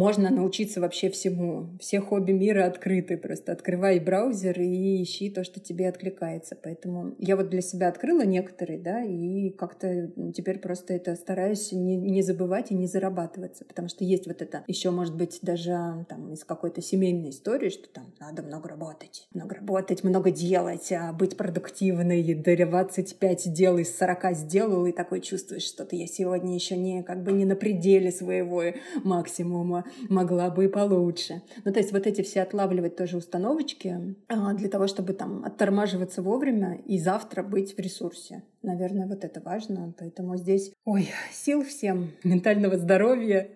[0.02, 1.70] можно научиться вообще всему.
[1.80, 3.18] Все хобби мира открыты.
[3.18, 6.58] Просто открывай браузер и ищи то, что тебе откликается.
[6.62, 11.98] Поэтому я вот для себя открыла некоторые, да, и как-то теперь просто это стараюсь не,
[11.98, 13.64] не забывать и не зарабатываться.
[13.64, 17.88] Потому что есть вот это еще, может быть, даже там из какой-то семейной истории, что
[17.88, 19.28] там надо много работать.
[19.36, 22.34] Много работать, много делать, а быть продуктивной.
[22.34, 27.22] До 25 дел из 40 сделал, и такой чувствуешь, что-то я сегодня еще не как
[27.22, 28.64] бы не на пределе своего
[29.04, 31.42] максимума, могла бы и получше.
[31.64, 36.22] Ну, то есть вот эти все отлавливать тоже установочки а, для того, чтобы там оттормаживаться
[36.22, 38.44] вовремя и завтра быть в ресурсе.
[38.64, 39.92] Наверное, вот это важно.
[39.98, 43.50] Поэтому здесь, ой, сил всем, ментального здоровья,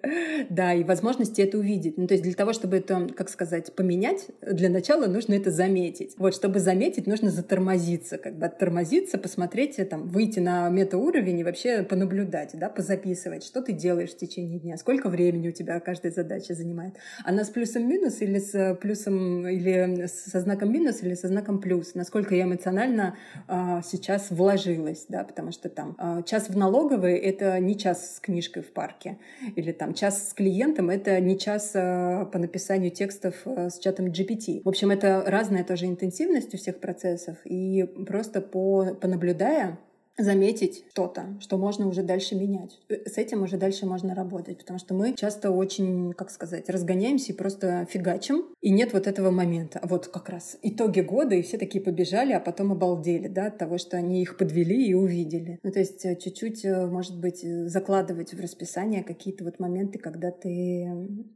[0.50, 1.96] да, и возможности это увидеть.
[1.98, 6.16] Ну, то есть для того, чтобы это, как сказать, поменять, для начала нужно это заметить.
[6.18, 11.84] Вот, чтобы заметить, нужно затормозиться, как бы оттормозиться, посмотреть, там, выйти на метауровень и вообще
[11.84, 16.56] понаблюдать, да, позаписывать, что ты делаешь в течение дня, сколько времени у тебя каждая задача
[16.56, 16.96] занимает.
[17.24, 22.34] Она с плюсом-минус или с плюсом, или со знаком минус, или со знаком плюс, насколько
[22.34, 27.60] я эмоционально а, сейчас вложилась стоимость, да, потому что там а, час в налоговой— это
[27.60, 29.18] не час с книжкой в парке,
[29.56, 34.08] или там час с клиентом— это не час а, по написанию текстов а, с чатом
[34.08, 34.62] GPT.
[34.64, 39.78] В общем, это разная тоже интенсивность у всех процессов, и просто по, понаблюдая,
[40.18, 42.80] заметить что-то, что можно уже дальше менять.
[42.90, 47.34] Э, с этим уже дальше можно работать, потому что мы часто очень, как сказать, разгоняемся
[47.34, 49.80] и просто фигачим, и нет вот этого момента.
[49.80, 53.58] А вот как раз итоги года, и все такие побежали, а потом обалдели, да, от
[53.58, 55.60] того, что они их подвели и увидели.
[55.64, 60.32] Ну, то есть э, чуть-чуть, э, может быть, закладывать в расписание какие-то вот моменты, когда
[60.32, 60.88] ты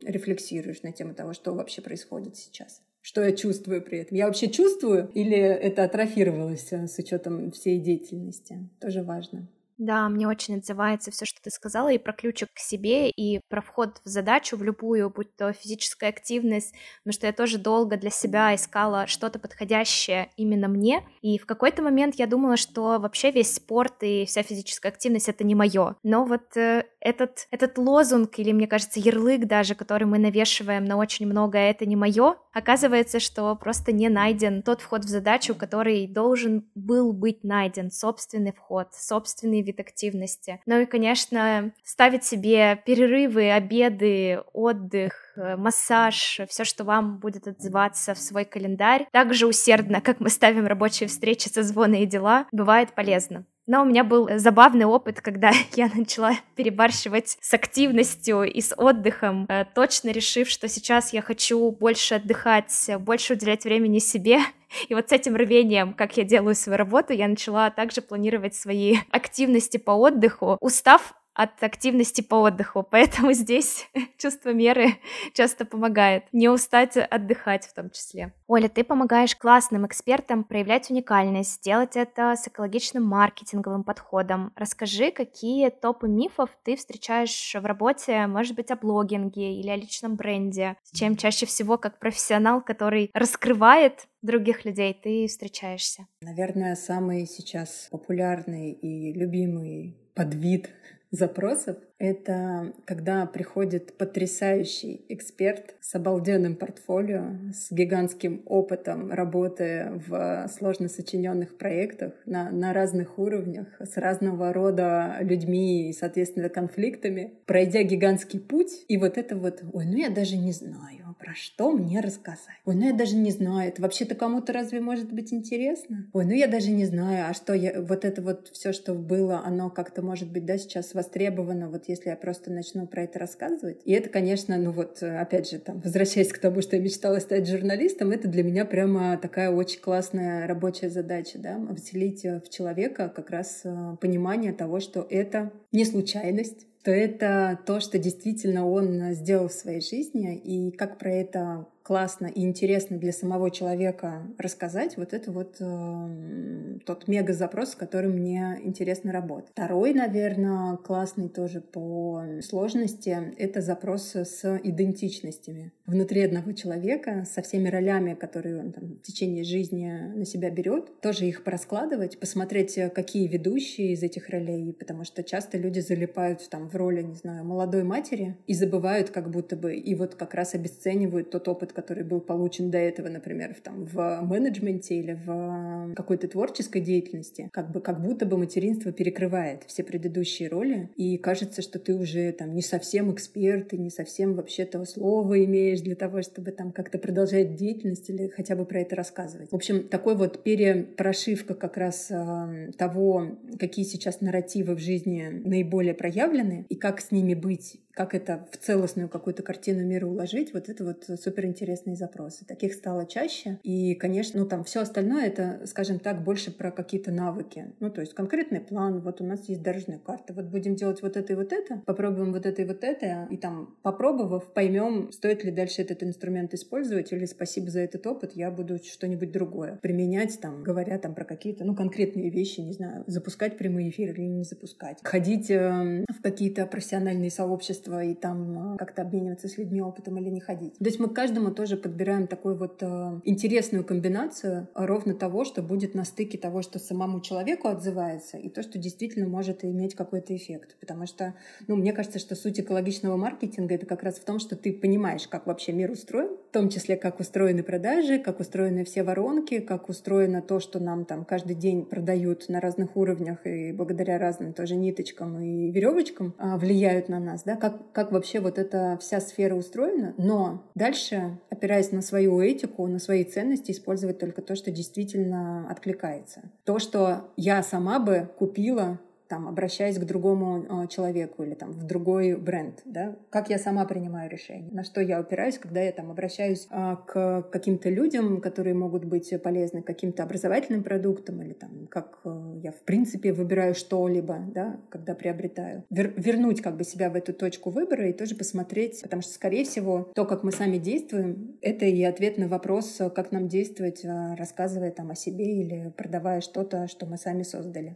[0.02, 4.16] рефлексируешь на тему того, что вообще происходит сейчас что я чувствую при этом.
[4.16, 8.70] Я вообще чувствую или это атрофировалось э, с учетом всей деятельности?
[8.80, 9.48] Тоже важно.
[9.80, 13.62] Да, мне очень отзывается все, что ты сказала, и про ключик к себе, и про
[13.62, 18.10] вход в задачу, в любую, будь то физическая активность, потому что я тоже долго для
[18.10, 23.56] себя искала что-то подходящее именно мне, и в какой-то момент я думала, что вообще весь
[23.56, 25.96] спорт и вся физическая активность— это не мое.
[26.04, 30.98] Но вот э, этот, этот лозунг, или, мне кажется, ярлык даже, который мы навешиваем на
[30.98, 36.06] очень многое «это не мое», оказывается, что просто не найден тот вход в задачу, который
[36.06, 40.60] должен был быть найден, собственный вход, собственный вид активности.
[40.66, 48.14] Ну и, конечно, ставить себе перерывы, обеды, отдых, э, массаж, все, что вам будет отзываться
[48.14, 52.94] в свой календарь, так же усердно, как мы ставим рабочие встречи, созвоны и дела, бывает
[52.94, 53.46] полезно.
[53.70, 59.46] Но у меня был забавный опыт, когда я начала перебарщивать с активностью и с отдыхом,
[59.48, 64.40] э, точно решив, что сейчас я хочу больше отдыхать, больше уделять времени себе.
[64.88, 68.98] И вот с этим рвением, как я делаю свою работу, я начала также планировать свои
[69.12, 72.84] активности по отдыху, устав от активности по отдыху.
[72.92, 73.88] Поэтому здесь
[74.18, 74.96] чувство меры
[75.34, 76.24] часто помогает.
[76.32, 78.34] Не устать отдыхать в том числе.
[78.48, 84.52] Оля, ты помогаешь классным экспертам проявлять уникальность, делать это с экологичным маркетинговым подходом.
[84.56, 90.16] Расскажи, какие топы мифов ты встречаешь в работе, может быть, о блогинге или о личном
[90.16, 96.08] бренде, с чем чаще всего как профессионал, который раскрывает других людей, ты встречаешься?
[96.22, 100.70] Наверное, самый сейчас популярный и любимый подвид
[101.12, 110.88] запросов это когда приходит потрясающий эксперт с обалденным портфолио, с гигантским опытом работы в сложно
[110.88, 118.40] сочиненных проектах на, на разных уровнях, с разного рода людьми и, соответственно, конфликтами, пройдя гигантский
[118.40, 118.86] путь.
[118.88, 122.56] И вот это вот, ой, ну я даже не знаю, про что мне рассказать.
[122.66, 126.08] Ой, ну я даже не знаю, это вообще-то кому-то разве может быть интересно?
[126.14, 129.42] Ой, ну я даже не знаю, а что я, вот это вот все, что было,
[129.46, 133.82] оно как-то может быть, да, сейчас востребовано, вот если я просто начну про это рассказывать.
[133.84, 137.48] И это, конечно, ну вот, опять же, там, возвращаясь к тому, что я мечтала стать
[137.48, 143.30] журналистом, это для меня прямо такая очень классная рабочая задача, да, вселить в человека как
[143.30, 149.50] раз э, понимание того, что это не случайность, то это то, что действительно он сделал
[149.50, 155.12] в своей жизни, и как про это классно и интересно для самого человека рассказать, вот
[155.12, 159.50] это вот э, тот мега запрос, с которым мне интересно работать.
[159.54, 167.68] Второй, наверное, классный тоже по сложности, это запрос с идентичностями внутри одного человека, со всеми
[167.68, 173.28] ролями, которые он там, в течение жизни на себя берет, тоже их пораскладывать, посмотреть, какие
[173.28, 177.84] ведущие из этих ролей, потому что часто люди залипают там в роли, не знаю, молодой
[177.84, 182.20] матери и забывают как будто бы, и вот как раз обесценивают тот опыт, который был
[182.20, 187.80] получен до этого, например, в, там, в менеджменте или в какой-то творческой деятельности, как бы
[187.80, 192.62] как будто бы материнство перекрывает все предыдущие роли, и кажется, что ты уже там не
[192.62, 197.56] совсем эксперт и не совсем вообще того слова имеешь для того, чтобы там как-то продолжать
[197.56, 199.50] деятельность или хотя бы про это рассказывать.
[199.50, 205.94] В общем, такой вот перепрошивка как раз э, того, какие сейчас нарративы в жизни наиболее
[205.94, 210.70] проявлены и как с ними быть как это в целостную какую-то картину мира уложить, вот
[210.70, 212.46] это вот суперинтересные запросы.
[212.46, 213.60] Таких стало чаще.
[213.62, 217.74] И, конечно, ну там все остальное это, скажем так, больше про какие-то навыки.
[217.82, 221.18] Ну, то есть конкретный план, вот у нас есть дорожная карта, вот будем делать вот
[221.18, 225.44] это и вот это, попробуем вот это и вот это, и там, попробовав, поймем, стоит
[225.44, 230.40] ли дальше этот инструмент использовать, или спасибо за этот опыт, я буду что-нибудь другое применять,
[230.40, 234.46] там, говоря там про какие-то, ну, конкретные вещи, не знаю, запускать прямые эфиры или не
[234.46, 239.82] запускать, ходить э, в какие-то профессиональные сообщества, сообщество и там э, как-то обмениваться с людьми
[239.82, 240.78] опытом или не ходить.
[240.78, 245.96] То есть мы каждому тоже подбираем такую вот э, интересную комбинацию ровно того, что будет
[245.96, 250.76] на стыке того, что самому человеку отзывается, и то, что действительно может иметь какой-то эффект.
[250.80, 251.34] Потому что,
[251.68, 255.28] ну, мне кажется, что суть экологичного маркетинга— это как раз в том, что ты понимаешь,
[255.28, 259.90] как вообще мир устроен, в том числе, как устроены продажи, как устроены все воронки, как
[259.90, 264.76] устроено то, что нам там каждый день продают на разных уровнях и благодаря разным тоже
[264.76, 269.56] ниточкам и веревочкам а, влияют на нас, да, как как, вообще вот эта вся сфера
[269.56, 275.70] устроена, но дальше, опираясь на свою этику, на свои ценности, использовать только то, что действительно
[275.70, 276.42] откликается.
[276.64, 279.00] То, что я сама бы купила
[279.30, 283.86] там, обращаясь к другому а, человеку или там, в другой бренд, да, как я сама
[283.86, 288.74] принимаю решение, на что я опираюсь, когда я там обращаюсь а, к каким-то людям, которые
[288.74, 294.40] могут быть полезны каким-то образовательным продуктам или там, как э, я в принципе выбираю что-либо,
[294.54, 295.84] да, когда приобретаю.
[295.92, 299.64] Вер вернуть как бы себя в эту точку выбора и тоже посмотреть, потому что, скорее
[299.64, 304.36] всего, то, как мы сами действуем, это и ответ на вопрос, как нам действовать, а,
[304.36, 307.96] рассказывая там о себе или продавая что-то, что мы сами создали.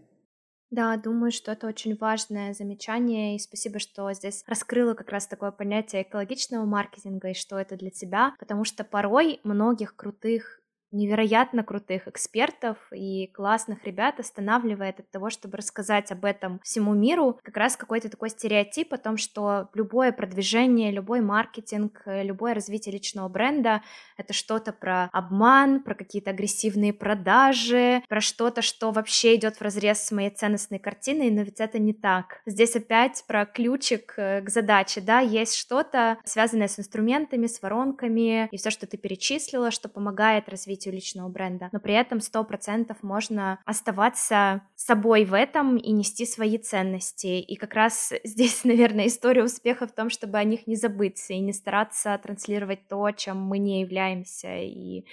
[0.74, 5.52] Да, думаю, что это очень важное замечание, и спасибо, что здесь раскрыла как раз такое
[5.52, 10.63] понятие экологичного маркетинга и что это для тебя, потому что порой многих крутых
[10.94, 17.40] невероятно крутых экспертов и классных ребят останавливает от того, чтобы рассказать об этом всему миру,
[17.44, 23.28] как раз какой-то такой стереотип о том, что любое продвижение, любой маркетинг, любое развитие личного
[23.28, 23.82] бренда—
[24.18, 30.04] это что-то про обман, про какие-то агрессивные продажи, про что-то, что вообще идет в разрез
[30.04, 32.42] с моей ценностной картиной, но ведь это не так.
[32.46, 38.48] Здесь опять про ключик э, к задаче, да, есть что-то связанное с инструментами, с воронками,
[38.52, 42.44] и все, что ты перечислила, что помогает развить развитию личного бренда, но при этом сто
[42.44, 47.40] процентов можно оставаться собой в этом и нести свои ценности.
[47.40, 51.40] И как раз здесь, наверное, история успеха в том, чтобы о них не забыть и
[51.40, 55.06] не стараться транслировать то, чем мы не являемся, и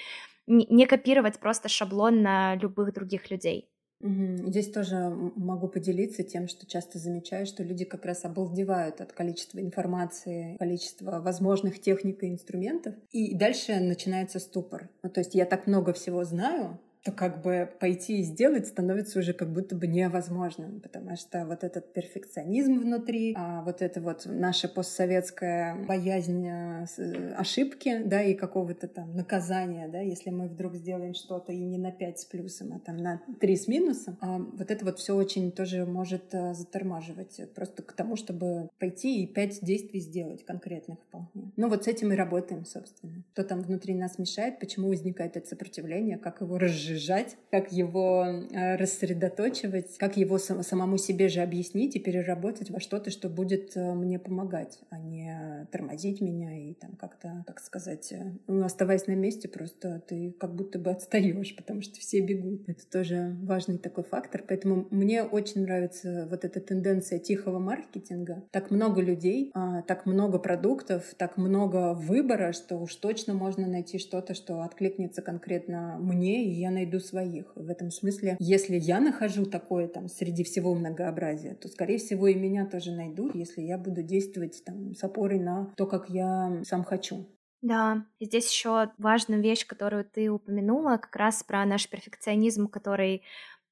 [0.46, 3.68] не копировать просто шаблон на любых других людей.
[4.02, 9.60] Здесь тоже могу поделиться тем, что часто замечаю, что люди как раз обалдевают от количества
[9.60, 12.94] информации, количества возможных техник и инструментов.
[13.10, 14.88] И дальше начинается ступор.
[15.02, 19.18] Ну, то есть я так много всего знаю, то как бы пойти и сделать становится
[19.18, 24.22] уже как будто бы невозможным, потому что вот этот перфекционизм внутри, а вот это вот
[24.26, 31.14] наша постсоветская боязнь э, ошибки, да, и какого-то там наказания, да, если мы вдруг сделаем
[31.14, 34.70] что-то и не на 5 с плюсом, а там на 3 с минусом, а вот
[34.70, 39.60] это вот все очень тоже может э, затормаживать просто к тому, чтобы пойти и 5
[39.62, 41.50] действий сделать конкретных вполне.
[41.56, 43.24] Ну вот с этим и работаем, собственно.
[43.32, 48.24] Что там внутри нас мешает, почему возникает это сопротивление, как его разжечь, разжижать, как его
[48.24, 53.94] э, рассредоточивать, как его самому себе же объяснить и переработать во что-то, что будет э,
[53.94, 59.12] мне помогать, а не тормозить меня и там как-то, как сказать, э, ну, оставаясь на
[59.12, 62.68] месте, просто ты как будто бы отстаешь, потому что все бегут.
[62.68, 64.44] Это тоже важный такой фактор.
[64.46, 68.44] Поэтому мне очень нравится вот эта тенденция тихого маркетинга.
[68.50, 73.98] Так много людей, а, так много продуктов, так много выбора, что уж точно можно найти
[73.98, 77.52] что-то, что откликнется конкретно мне, и я найду своих.
[77.54, 82.34] В этом смысле, если я нахожу такое там среди всего многообразия, то, скорее всего, и
[82.34, 86.84] меня тоже найдут, если я буду действовать там с опорой на то, как я сам
[86.84, 87.26] хочу.
[87.62, 93.22] Да, и здесь еще важная вещь, которую ты упомянула, как раз про наш перфекционизм, который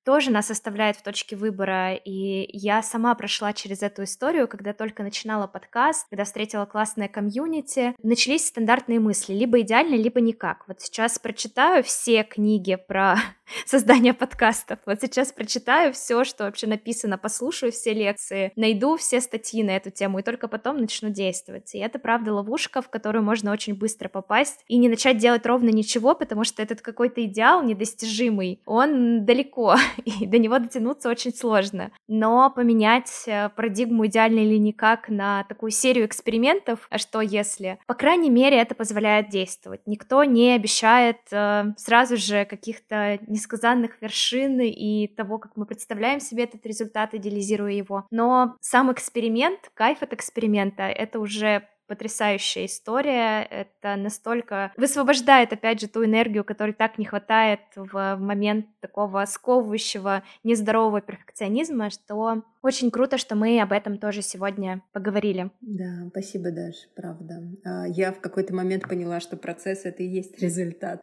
[0.09, 1.92] тоже нас оставляет в точке выбора.
[1.92, 7.94] И я сама прошла через эту историю, когда только начинала подкаст, когда встретила классное комьюнити.
[8.02, 10.64] Начались стандартные мысли, либо идеально, либо никак.
[10.66, 13.16] Вот сейчас прочитаю все книги про
[13.66, 14.78] создание подкастов.
[14.86, 19.90] Вот сейчас прочитаю все, что вообще написано, послушаю все лекции, найду все статьи на эту
[19.90, 21.74] тему и только потом начну действовать.
[21.74, 25.68] И это, правда, ловушка, в которую можно очень быстро попасть и не начать делать ровно
[25.68, 31.90] ничего, потому что этот какой-то идеал недостижимый, он далеко, и до него дотянуться очень сложно.
[32.07, 37.78] Но поменять э, парадигму идеально или никак на такую серию экспериментов, а что если?
[37.86, 39.80] По крайней мере, это позволяет действовать.
[39.86, 46.44] Никто не обещает э, сразу же каких-то несказанных вершин и того, как мы представляем себе
[46.44, 48.07] этот результат, идеализируя его.
[48.11, 53.43] Но сам эксперимент, кайф от эксперимента, это уже потрясающая история.
[53.43, 60.22] Это настолько высвобождает, опять же, ту энергию, которой так не хватает в момент такого сковывающего,
[60.45, 65.51] нездорового перфекционизма, что очень круто, что мы об этом тоже сегодня поговорили.
[65.61, 67.43] Да, спасибо, Даш, правда.
[67.64, 71.01] А, я в какой-то момент поняла, что процесс— это и есть результат.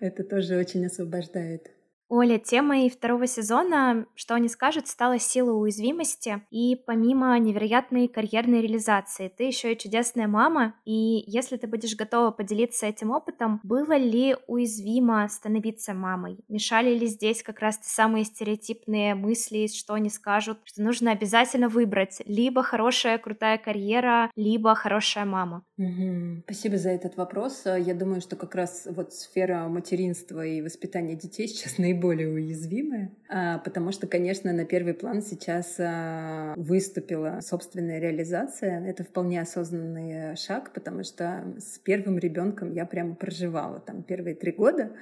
[0.00, 1.70] Это тоже очень освобождает.
[2.08, 6.40] Оля, темой второго сезона, что они скажут, стала сила уязвимости.
[6.50, 10.74] И помимо невероятной карьерной реализации, ты еще и чудесная мама.
[10.84, 16.38] И если ты будешь готова поделиться этим опытом, было ли уязвимо становиться мамой?
[16.48, 21.68] Мешали ли здесь как раз те самые стереотипные мысли, что они скажут, что нужно обязательно
[21.68, 25.64] выбрать либо хорошая крутая карьера, либо хорошая мама?
[25.76, 26.42] Угу.
[26.44, 27.64] Спасибо за этот вопрос.
[27.64, 33.10] Я думаю, что как раз вот сфера материнства и воспитания детей сейчас наиболее наиболее уязвимые,
[33.28, 38.84] а, потому что, конечно, на первый план сейчас а, выступила собственная реализация.
[38.86, 44.52] Это вполне осознанный шаг, потому что с первым ребенком я прямо проживала там первые три
[44.52, 44.92] года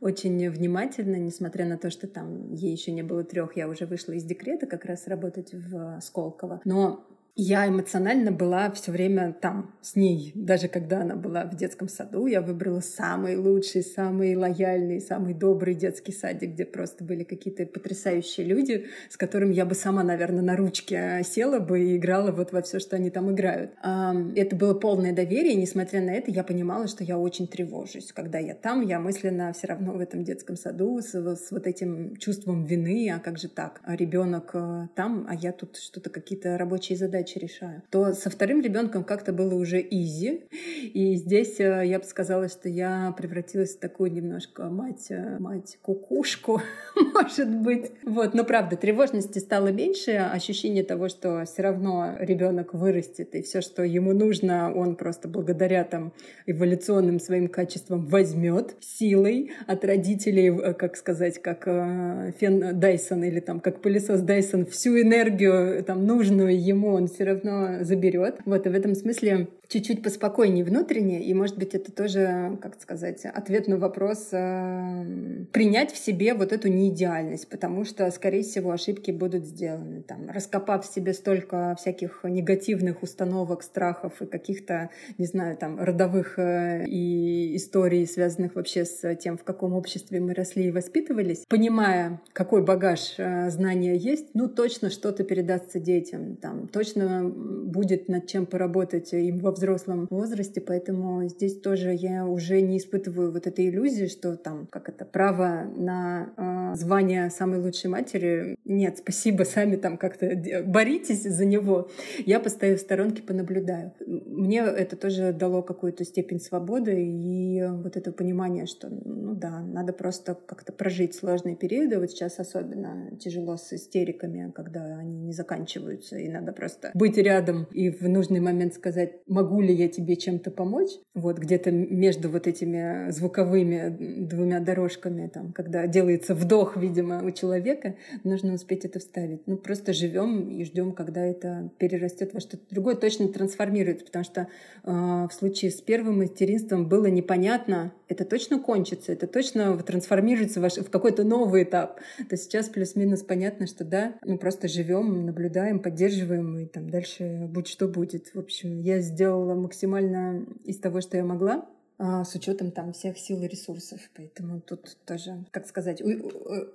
[0.00, 4.12] очень внимательно, несмотря на то, что там ей еще не было трех, я уже вышла
[4.12, 6.60] из декрета как раз работать в Сколково.
[6.64, 10.30] Но я эмоционально была все время там с ней.
[10.36, 15.74] Даже когда она была в детском саду, я выбрала самый лучший, самый лояльный, самый добрый
[15.74, 20.56] детский садик, где просто были какие-то потрясающие люди, с которыми я бы сама, наверное, на
[20.56, 23.72] ручке села бы и играла вот во все, что они там играют.
[23.82, 28.12] Это было полное доверие, и несмотря на это, я понимала, что я очень тревожусь.
[28.12, 32.16] Когда я там, я мысленно все равно в этом детском саду с, с вот этим
[32.16, 33.80] чувством вины, а как же так?
[33.82, 38.30] А ребенок э, там, а я тут что-то какие-то рабочие задачи задачи решаю, то со
[38.30, 40.42] вторым ребенком как-то было уже изи.
[40.82, 45.78] И здесь э, я бы сказала, что я превратилась в такую немножко мать, э, мать
[45.82, 46.60] кукушку,
[47.14, 47.92] может быть.
[48.04, 53.60] Вот, но правда, тревожности стало меньше, ощущение того, что все равно ребенок вырастет, и все,
[53.60, 56.12] что ему нужно, он просто благодаря там
[56.46, 63.60] эволюционным своим качествам возьмет силой от родителей, э, как сказать, как фен Дайсон или там
[63.60, 68.40] как пылесос Дайсон, всю энергию там нужную ему он все равно заберет.
[68.44, 73.24] Вот, и в этом смысле чуть-чуть поспокойнее внутренне, и, может быть, это тоже, как сказать,
[73.24, 75.04] ответ на вопрос э,
[75.52, 80.02] принять в себе вот эту неидеальность, потому что, скорее всего, ошибки будут сделаны.
[80.02, 86.38] Там, раскопав в себе столько всяких негативных установок, страхов и каких-то, не знаю, там, родовых
[86.38, 92.22] э, и историй, связанных вообще с тем, в каком обществе мы росли и воспитывались, понимая,
[92.32, 98.46] какой багаж э, знания есть, ну, точно что-то передастся детям, там, точно будет над чем
[98.46, 99.63] поработать им во взрослом
[100.10, 105.04] возрасте, поэтому здесь тоже я уже не испытываю вот этой иллюзии, что там, как это,
[105.04, 108.56] право на э, звание самой лучшей матери.
[108.64, 110.30] Нет, спасибо, сами там как-то
[110.64, 111.88] боритесь за него.
[112.24, 113.92] Я постою в сторонке, понаблюдаю.
[114.06, 119.92] Мне это тоже дало какую-то степень свободы и вот это понимание, что, ну да, надо
[119.92, 121.98] просто как-то прожить сложные периоды.
[121.98, 127.66] Вот сейчас особенно тяжело с истериками, когда они не заканчиваются, и надо просто быть рядом
[127.72, 132.46] и в нужный момент сказать, могу ли я тебе чем-то помочь, вот где-то между вот
[132.46, 139.46] этими звуковыми двумя дорожками, там, когда делается вдох, видимо, у человека, нужно успеть это вставить.
[139.46, 144.48] Ну, просто живем и ждем, когда это перерастет во что-то другое, точно трансформируется, потому что
[144.84, 150.68] э, в случае с первым материнством было непонятно, это точно кончится, это точно трансформируется в,
[150.68, 152.00] в какой-то новый этап.
[152.28, 157.66] То сейчас плюс-минус понятно, что да, мы просто живем, наблюдаем, поддерживаем, и там дальше будь
[157.66, 158.34] что будет.
[158.34, 161.66] В общем, я сделала максимально из того, что я могла.
[161.96, 164.00] А, с учетом там всех сил и ресурсов.
[164.16, 166.08] Поэтому тут тоже, как сказать, у,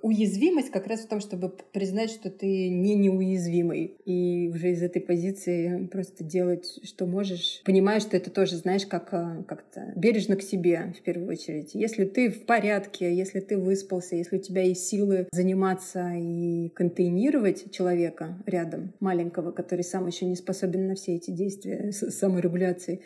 [0.02, 3.96] уязвимость как раз в том, чтобы признать, что ты не неуязвимый.
[4.06, 7.60] И уже из этой позиции просто делать, что можешь.
[7.64, 11.74] Понимаешь, что это тоже, знаешь, как а, как-то бережно к себе в первую очередь.
[11.74, 17.70] Если ты в порядке, если ты выспался, если у тебя есть силы заниматься и контейнировать
[17.72, 23.00] человека рядом, маленького, который сам еще не способен на все эти действия саморегуляции,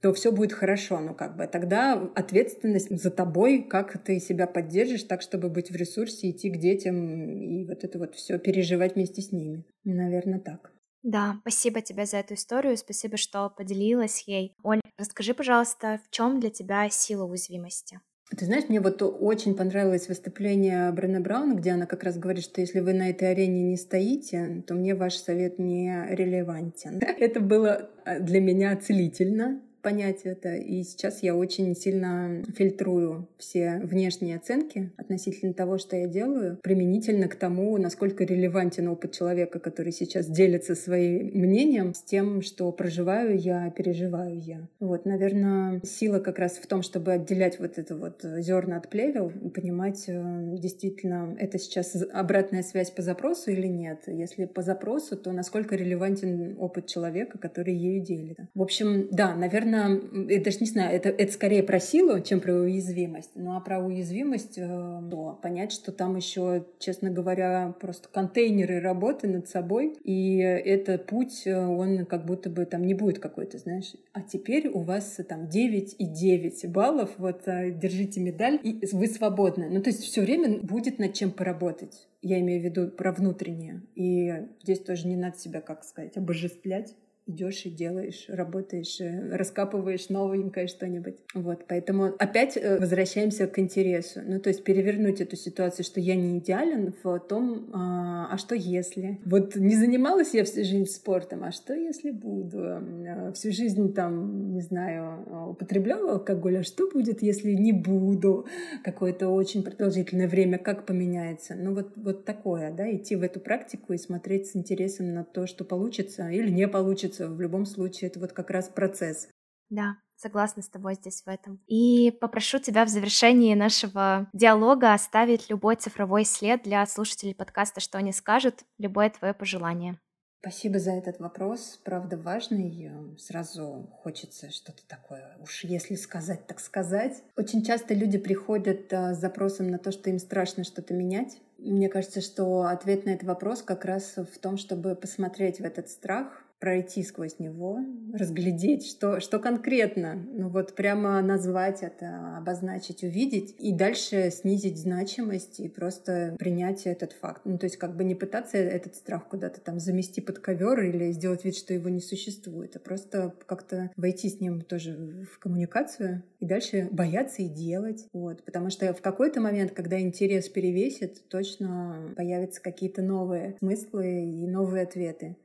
[0.00, 1.00] то все будет хорошо.
[1.00, 5.76] Ну, как бы тогда ответственность за тобой, как ты себя поддержишь так, чтобы быть в
[5.76, 9.64] ресурсе, идти к детям и вот это вот все переживать вместе с ними.
[9.84, 10.72] Наверное, так.
[11.02, 14.52] Да, спасибо тебе за эту историю, спасибо, что поделилась ей.
[14.62, 18.00] Оль, расскажи, пожалуйста, в чем для тебя сила уязвимости?
[18.36, 22.60] Ты знаешь, мне вот очень понравилось выступление Брене Брауна, где она как раз говорит, что
[22.60, 27.00] если вы на этой арене не стоите, то мне ваш совет не релевантен.
[27.18, 30.54] Это было э, для меня целительно, понять это.
[30.54, 37.26] И сейчас я очень сильно фильтрую все внешние оценки относительно того, что я делаю, применительно
[37.26, 43.38] к тому, насколько релевантен опыт человека, который сейчас делится своим мнением с тем, что проживаю
[43.38, 44.68] я, переживаю я.
[44.78, 49.32] Вот, наверное, сила как раз в том, чтобы отделять вот это вот зерна от плевел
[49.54, 54.02] понимать, э, действительно, это сейчас обратная связь по запросу или нет.
[54.06, 58.36] Если по запросу, то насколько релевантен опыт человека, который ею делит.
[58.54, 62.40] В общем, да, наверное, наверное, я даже не знаю, это, это скорее про силу, чем
[62.40, 63.30] про уязвимость.
[63.34, 64.66] Ну а про уязвимость, э,
[65.10, 71.42] то понять, что там еще, честно говоря, просто контейнеры работы над собой, и этот путь,
[71.46, 75.48] э, он как будто бы там не будет какой-то, знаешь, а теперь у вас там
[75.48, 79.68] 9 и 9 баллов, вот э, держите медаль, и вы свободны.
[79.70, 82.08] Ну то есть все время будет над чем поработать.
[82.20, 83.82] Я имею в виду про внутреннее.
[83.94, 86.94] И здесь тоже не надо себя, как сказать, обожествлять
[87.28, 91.16] идешь и делаешь, работаешь, э, раскапываешь новенькое что-нибудь.
[91.34, 94.20] Вот, поэтому опять э, возвращаемся к интересу.
[94.26, 98.54] Ну, то есть перевернуть эту ситуацию, что я не идеален в том, а, а что
[98.54, 99.20] если?
[99.26, 102.58] Вот не занималась я всю жизнь спортом, а что если буду?
[102.58, 108.46] Э, всю жизнь там, не знаю, употребляла алкоголь, а что будет, если не буду?
[108.82, 111.54] Какое-то очень продолжительное время, как поменяется?
[111.54, 115.46] Ну, вот, вот такое, да, идти в эту практику и смотреть с интересом на то,
[115.46, 117.28] что получится или не получится случится.
[117.28, 119.28] В любом случае, это вот как раз процесс.
[119.70, 121.60] Да, согласна с тобой здесь в этом.
[121.66, 127.98] И попрошу тебя в завершении нашего диалога оставить любой цифровой след для слушателей подкаста «Что
[127.98, 129.98] они скажут», любое твое пожелание.
[130.40, 132.92] Спасибо за этот вопрос, правда важный.
[133.18, 137.24] Сразу хочется что-то такое, уж если сказать, так сказать.
[137.36, 141.38] Очень часто люди приходят а, с запросом на то, что им страшно что-то менять.
[141.58, 145.88] Мне кажется, что ответ на этот вопрос как раз в том, чтобы посмотреть в этот
[145.90, 147.78] страх, пройти сквозь него,
[148.12, 155.60] разглядеть, что, что конкретно, ну вот прямо назвать это, обозначить, увидеть, и дальше снизить значимость
[155.60, 157.42] и просто принять этот факт.
[157.44, 161.12] Ну то есть как бы не пытаться этот страх куда-то там замести под ковер или
[161.12, 166.22] сделать вид, что его не существует, а просто как-то войти с ним тоже в коммуникацию
[166.40, 168.06] и дальше бояться и делать.
[168.12, 168.44] Вот.
[168.44, 174.84] Потому что в какой-то момент, когда интерес перевесит, точно появятся какие-то новые смыслы и новые
[174.84, 175.36] ответы.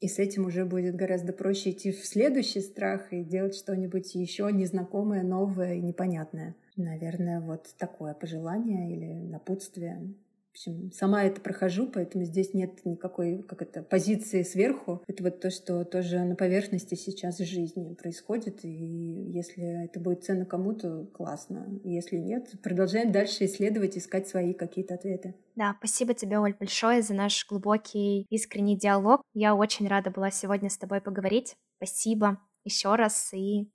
[0.00, 4.50] И с этим уже будет гораздо проще идти в следующий страх и делать что-нибудь еще
[4.50, 6.54] незнакомое, новое и непонятное.
[6.76, 10.14] Наверное, вот такое пожелание или напутствие
[10.50, 15.02] в общем, сама это прохожу, поэтому здесь нет никакой как это, позиции сверху.
[15.06, 18.64] Это вот то, что тоже на поверхности сейчас в жизни происходит.
[18.64, 21.68] И если это будет ценно кому-то, классно.
[21.84, 25.36] Если нет, продолжаем дальше исследовать, искать свои какие-то ответы.
[25.54, 29.22] Да, спасибо тебе, Оль, большое за наш глубокий, искренний диалог.
[29.34, 31.54] Я очень рада была сегодня с тобой поговорить.
[31.76, 33.70] Спасибо еще раз и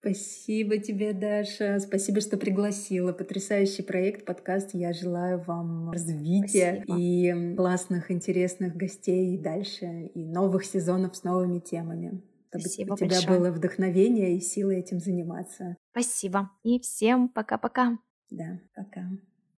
[0.00, 1.78] Спасибо тебе, Даша.
[1.78, 3.12] Спасибо, что пригласила.
[3.12, 4.70] Потрясающий проект, подкаст.
[4.72, 6.98] Я желаю вам развития Спасибо.
[6.98, 12.22] и классных, интересных гостей и дальше, и новых сезонов с новыми темами.
[12.48, 13.38] Чтобы Спасибо у тебя большое.
[13.38, 15.76] было вдохновение и силы этим заниматься.
[15.92, 16.50] Спасибо.
[16.62, 17.98] И всем пока-пока.
[18.30, 19.06] Да, пока.